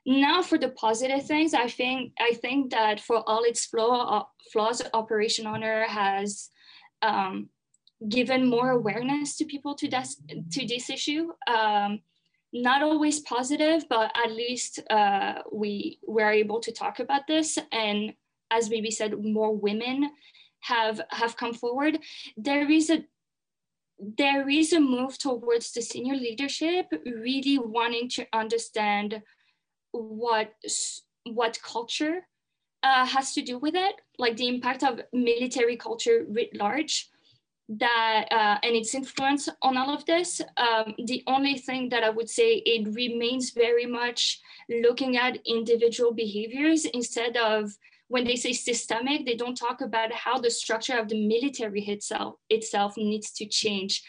Now 0.05 0.43
for 0.43 0.59
the 0.59 0.69
positive 0.69 1.25
things 1.25 1.55
i 1.55 1.67
think 1.67 2.13
i 2.19 2.33
think 2.33 2.69
that 2.71 2.99
for 2.99 3.27
all 3.27 3.43
its 3.43 3.65
flaw, 3.65 4.19
uh, 4.19 4.23
flaws 4.51 4.83
operation 4.93 5.47
honor 5.47 5.85
has 5.87 6.49
um, 7.01 7.49
given 8.07 8.45
more 8.47 8.71
awareness 8.71 9.35
to 9.37 9.45
people 9.45 9.73
to 9.75 9.87
this 9.87 10.21
to 10.51 10.67
this 10.67 10.89
issue. 10.89 11.29
Um, 11.47 12.01
not 12.55 12.81
always 12.81 13.19
positive, 13.19 13.85
but 13.89 14.11
at 14.15 14.31
least 14.31 14.79
uh, 14.89 15.41
we 15.51 15.99
were 16.07 16.31
able 16.31 16.61
to 16.61 16.71
talk 16.71 16.99
about 17.01 17.27
this. 17.27 17.59
And 17.73 18.13
as 18.49 18.69
Bibi 18.69 18.91
said, 18.91 19.21
more 19.21 19.53
women 19.53 20.09
have 20.61 21.01
have 21.09 21.35
come 21.35 21.53
forward. 21.53 21.99
There 22.37 22.71
is 22.71 22.89
a 22.89 23.03
there 23.99 24.49
is 24.49 24.71
a 24.73 24.79
move 24.79 25.17
towards 25.17 25.71
the 25.73 25.81
senior 25.81 26.15
leadership 26.15 26.87
really 27.05 27.59
wanting 27.59 28.09
to 28.09 28.25
understand 28.31 29.21
what 29.91 30.53
what 31.25 31.59
culture 31.61 32.25
uh, 32.83 33.05
has 33.05 33.33
to 33.33 33.41
do 33.41 33.57
with 33.57 33.75
it, 33.75 33.95
like 34.17 34.37
the 34.37 34.47
impact 34.47 34.83
of 34.83 35.01
military 35.11 35.75
culture 35.75 36.25
writ 36.29 36.55
large 36.55 37.09
that 37.67 38.25
uh, 38.31 38.57
and 38.63 38.75
its 38.75 38.93
influence 38.93 39.49
on 39.61 39.77
all 39.77 39.89
of 39.89 40.05
this. 40.05 40.41
Um, 40.57 40.93
the 41.05 41.23
only 41.27 41.57
thing 41.57 41.89
that 41.89 42.03
I 42.03 42.09
would 42.09 42.29
say 42.29 42.61
it 42.65 42.93
remains 42.93 43.51
very 43.51 43.85
much 43.85 44.39
looking 44.69 45.17
at 45.17 45.39
individual 45.45 46.13
behaviors 46.13 46.85
instead 46.85 47.37
of 47.37 47.71
when 48.07 48.23
they 48.23 48.35
say 48.35 48.53
systemic, 48.53 49.25
they 49.25 49.35
don't 49.35 49.57
talk 49.57 49.81
about 49.81 50.13
how 50.13 50.37
the 50.37 50.51
structure 50.51 50.97
of 50.97 51.07
the 51.09 51.27
military 51.27 51.81
itself 51.85 52.35
itself 52.49 52.97
needs 52.97 53.31
to 53.31 53.45
change 53.47 54.03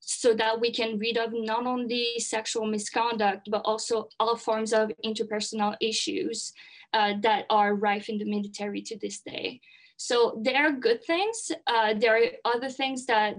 so 0.00 0.34
that 0.34 0.60
we 0.60 0.72
can 0.72 0.98
rid 0.98 1.16
of 1.16 1.30
not 1.32 1.66
only 1.66 2.18
sexual 2.18 2.66
misconduct, 2.66 3.48
but 3.50 3.62
also 3.64 4.08
all 4.20 4.36
forms 4.36 4.72
of 4.72 4.92
interpersonal 5.04 5.76
issues 5.80 6.52
uh, 6.92 7.14
that 7.20 7.44
are 7.50 7.74
rife 7.74 8.08
in 8.08 8.18
the 8.18 8.24
military 8.24 8.80
to 8.82 8.98
this 8.98 9.20
day. 9.20 9.60
So 9.98 10.40
there 10.40 10.64
are 10.64 10.72
good 10.72 11.04
things. 11.04 11.50
Uh, 11.66 11.92
there 11.94 12.16
are 12.16 12.54
other 12.54 12.70
things 12.70 13.04
that 13.06 13.36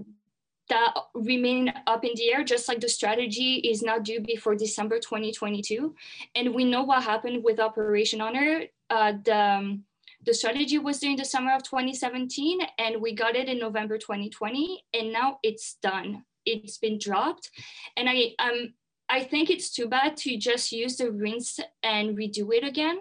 that 0.67 0.93
remain 1.15 1.73
up 1.87 2.05
in 2.05 2.11
the 2.15 2.31
air, 2.31 2.43
just 2.43 2.67
like 2.67 2.79
the 2.79 2.89
strategy 2.89 3.55
is 3.55 3.81
not 3.81 4.03
due 4.03 4.19
before 4.19 4.53
December 4.53 4.99
2022. 4.99 5.95
And 6.35 6.53
we 6.53 6.63
know 6.63 6.83
what 6.83 7.01
happened 7.01 7.43
with 7.43 7.59
Operation 7.59 8.21
Honor. 8.21 8.65
Uh, 8.87 9.13
the, 9.23 9.35
um, 9.35 9.83
the 10.27 10.33
strategy 10.33 10.77
was 10.77 10.99
during 10.99 11.17
the 11.17 11.25
summer 11.25 11.55
of 11.55 11.63
2017, 11.63 12.59
and 12.77 13.01
we 13.01 13.15
got 13.15 13.35
it 13.35 13.49
in 13.49 13.57
November 13.57 13.97
2020, 13.97 14.83
and 14.93 15.11
now 15.11 15.39
it's 15.41 15.77
done. 15.81 16.23
It's 16.45 16.77
been 16.77 16.99
dropped. 16.99 17.49
And 17.97 18.07
I, 18.07 18.35
um, 18.37 18.73
I 19.09 19.23
think 19.23 19.49
it's 19.49 19.71
too 19.71 19.87
bad 19.87 20.17
to 20.17 20.37
just 20.37 20.71
use 20.71 20.97
the 20.97 21.11
rinse 21.11 21.59
and 21.81 22.15
redo 22.15 22.53
it 22.53 22.63
again 22.63 22.99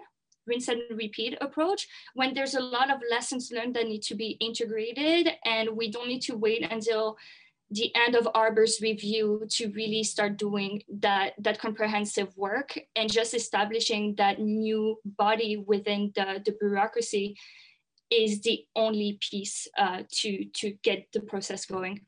rinse 0.49 0.67
and 0.67 0.81
repeat 0.91 1.37
approach 1.39 1.87
when 2.15 2.33
there's 2.33 2.55
a 2.55 2.59
lot 2.59 2.91
of 2.91 2.99
lessons 3.09 3.51
learned 3.51 3.75
that 3.75 3.87
need 3.87 4.01
to 4.03 4.15
be 4.15 4.31
integrated 4.41 5.29
and 5.45 5.69
we 5.69 5.89
don't 5.91 6.07
need 6.07 6.21
to 6.23 6.35
wait 6.35 6.63
until 6.69 7.17
the 7.71 7.95
end 7.95 8.15
of 8.15 8.27
Arbour's 8.33 8.81
review 8.81 9.45
to 9.47 9.69
really 9.71 10.03
start 10.03 10.37
doing 10.37 10.81
that, 10.89 11.33
that 11.39 11.59
comprehensive 11.59 12.35
work 12.35 12.77
and 12.95 13.11
just 13.11 13.33
establishing 13.33 14.15
that 14.15 14.39
new 14.39 14.97
body 15.05 15.57
within 15.57 16.11
the, 16.15 16.41
the 16.43 16.55
bureaucracy 16.59 17.37
is 18.09 18.41
the 18.41 18.65
only 18.75 19.19
piece 19.21 19.67
uh, 19.77 20.01
to, 20.11 20.45
to 20.45 20.71
get 20.81 21.07
the 21.13 21.19
process 21.21 21.65
going. 21.65 22.01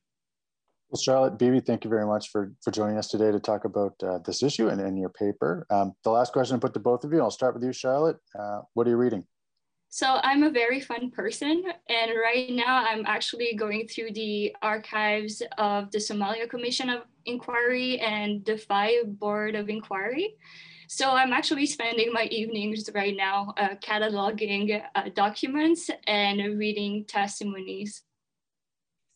Well, 0.91 0.99
Charlotte, 0.99 1.39
Bibi, 1.39 1.61
thank 1.61 1.85
you 1.85 1.89
very 1.89 2.05
much 2.05 2.31
for, 2.31 2.51
for 2.61 2.69
joining 2.69 2.97
us 2.97 3.07
today 3.07 3.31
to 3.31 3.39
talk 3.39 3.63
about 3.63 3.93
uh, 4.03 4.17
this 4.25 4.43
issue 4.43 4.67
and, 4.67 4.81
and 4.81 4.99
your 4.99 5.07
paper. 5.07 5.65
Um, 5.69 5.93
the 6.03 6.09
last 6.09 6.33
question 6.33 6.57
I 6.57 6.59
put 6.59 6.73
to 6.73 6.81
both 6.81 7.05
of 7.05 7.13
you, 7.13 7.21
I'll 7.21 7.31
start 7.31 7.53
with 7.53 7.63
you, 7.63 7.71
Charlotte. 7.71 8.17
Uh, 8.37 8.59
what 8.73 8.87
are 8.87 8.89
you 8.89 8.97
reading? 8.97 9.23
So 9.87 10.19
I'm 10.21 10.43
a 10.43 10.49
very 10.49 10.81
fun 10.81 11.09
person. 11.09 11.63
And 11.87 12.11
right 12.21 12.51
now 12.51 12.85
I'm 12.85 13.05
actually 13.05 13.55
going 13.55 13.87
through 13.87 14.11
the 14.11 14.53
archives 14.61 15.41
of 15.57 15.91
the 15.91 15.97
Somalia 15.97 16.49
Commission 16.49 16.89
of 16.89 17.03
Inquiry 17.25 17.97
and 17.99 18.43
the 18.43 18.57
FAI 18.57 19.03
Board 19.05 19.55
of 19.55 19.69
Inquiry. 19.69 20.35
So 20.89 21.11
I'm 21.11 21.31
actually 21.31 21.67
spending 21.67 22.11
my 22.11 22.25
evenings 22.25 22.89
right 22.93 23.15
now 23.15 23.53
uh, 23.55 23.75
cataloging 23.81 24.83
uh, 24.93 25.03
documents 25.15 25.89
and 26.05 26.59
reading 26.59 27.05
testimonies. 27.05 28.03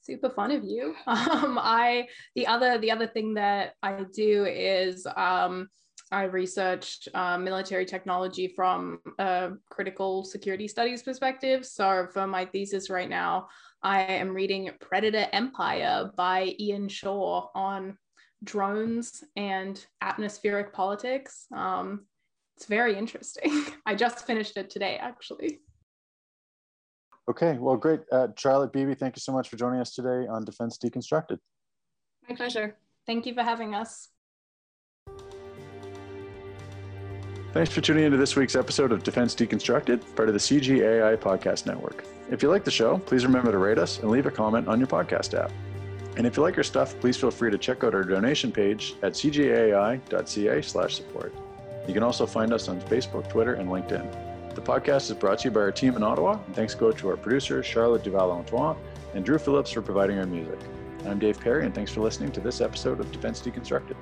Super 0.05 0.29
fun 0.29 0.51
of 0.51 0.63
you. 0.63 0.95
Um, 1.07 1.57
I 1.59 2.07
the 2.35 2.45
other 2.47 2.77
the 2.77 2.91
other 2.91 3.07
thing 3.07 3.33
that 3.35 3.73
I 3.81 4.05
do 4.13 4.45
is 4.45 5.07
um, 5.17 5.67
I 6.11 6.23
researched 6.23 7.07
uh, 7.13 7.37
military 7.37 7.85
technology 7.85 8.53
from 8.55 8.99
a 9.17 9.51
critical 9.69 10.23
security 10.23 10.67
studies 10.67 11.01
perspective. 11.01 11.65
So 11.65 12.07
for 12.13 12.27
my 12.27 12.45
thesis 12.45 12.89
right 12.89 13.09
now, 13.09 13.47
I 13.81 14.01
am 14.01 14.35
reading 14.35 14.69
Predator 14.79 15.27
Empire 15.33 16.11
by 16.15 16.55
Ian 16.59 16.87
Shaw 16.87 17.47
on 17.55 17.97
drones 18.43 19.23
and 19.35 19.83
atmospheric 20.01 20.73
politics. 20.73 21.47
Um, 21.53 22.05
it's 22.55 22.67
very 22.67 22.95
interesting. 22.95 23.65
I 23.85 23.95
just 23.95 24.25
finished 24.27 24.57
it 24.57 24.69
today, 24.69 24.97
actually. 24.97 25.59
Okay, 27.27 27.57
well, 27.57 27.75
great. 27.75 28.01
Uh, 28.11 28.27
Charlotte 28.37 28.71
Bibi, 28.71 28.93
thank 28.93 29.15
you 29.15 29.19
so 29.19 29.31
much 29.31 29.49
for 29.49 29.55
joining 29.55 29.79
us 29.79 29.93
today 29.93 30.27
on 30.27 30.45
Defense 30.45 30.77
Deconstructed. 30.77 31.39
My 32.29 32.35
pleasure. 32.35 32.77
Thank 33.07 33.25
you 33.25 33.33
for 33.33 33.43
having 33.43 33.73
us. 33.73 34.09
Thanks 37.53 37.71
for 37.71 37.79
tuning 37.81 38.03
into 38.03 38.17
this 38.17 38.35
week's 38.35 38.55
episode 38.55 38.91
of 38.91 39.03
Defense 39.03 39.33
Deconstructed, 39.33 40.15
part 40.15 40.27
of 40.27 40.33
the 40.33 40.39
CGAI 40.39 41.17
Podcast 41.17 41.65
Network. 41.65 42.03
If 42.29 42.43
you 42.43 42.49
like 42.49 42.65
the 42.65 42.71
show, 42.71 42.97
please 42.97 43.25
remember 43.25 43.51
to 43.51 43.57
rate 43.57 43.77
us 43.77 43.99
and 43.99 44.11
leave 44.11 44.25
a 44.25 44.31
comment 44.31 44.67
on 44.67 44.77
your 44.77 44.87
podcast 44.87 45.39
app. 45.39 45.51
And 46.17 46.27
if 46.27 46.37
you 46.37 46.43
like 46.43 46.57
our 46.57 46.63
stuff, 46.63 46.99
please 46.99 47.17
feel 47.17 47.31
free 47.31 47.51
to 47.51 47.57
check 47.57 47.83
out 47.83 47.95
our 47.95 48.03
donation 48.03 48.51
page 48.51 48.95
at 49.03 49.13
cgai.ca 49.13 50.61
slash 50.61 50.95
support. 50.95 51.33
You 51.87 51.93
can 51.93 52.03
also 52.03 52.25
find 52.25 52.53
us 52.53 52.67
on 52.67 52.81
Facebook, 52.81 53.29
Twitter, 53.29 53.53
and 53.53 53.69
LinkedIn. 53.69 54.34
The 54.55 54.61
podcast 54.61 55.11
is 55.11 55.17
brought 55.17 55.39
to 55.39 55.49
you 55.49 55.51
by 55.51 55.59
our 55.59 55.71
team 55.71 55.97
in 55.97 56.03
Ottawa, 56.03 56.39
thanks 56.53 56.73
go 56.73 56.89
to 56.89 57.09
our 57.09 57.17
producer, 57.17 57.61
Charlotte 57.61 58.05
Duval-Lantoine, 58.05 58.77
and 59.13 59.25
Drew 59.25 59.37
Phillips 59.37 59.69
for 59.71 59.81
providing 59.81 60.17
our 60.17 60.25
music. 60.25 60.57
I'm 61.05 61.19
Dave 61.19 61.41
Perry, 61.41 61.65
and 61.65 61.75
thanks 61.75 61.91
for 61.91 61.99
listening 61.99 62.31
to 62.31 62.39
this 62.39 62.61
episode 62.61 63.01
of 63.01 63.11
Defense 63.11 63.41
Deconstructed. 63.41 63.97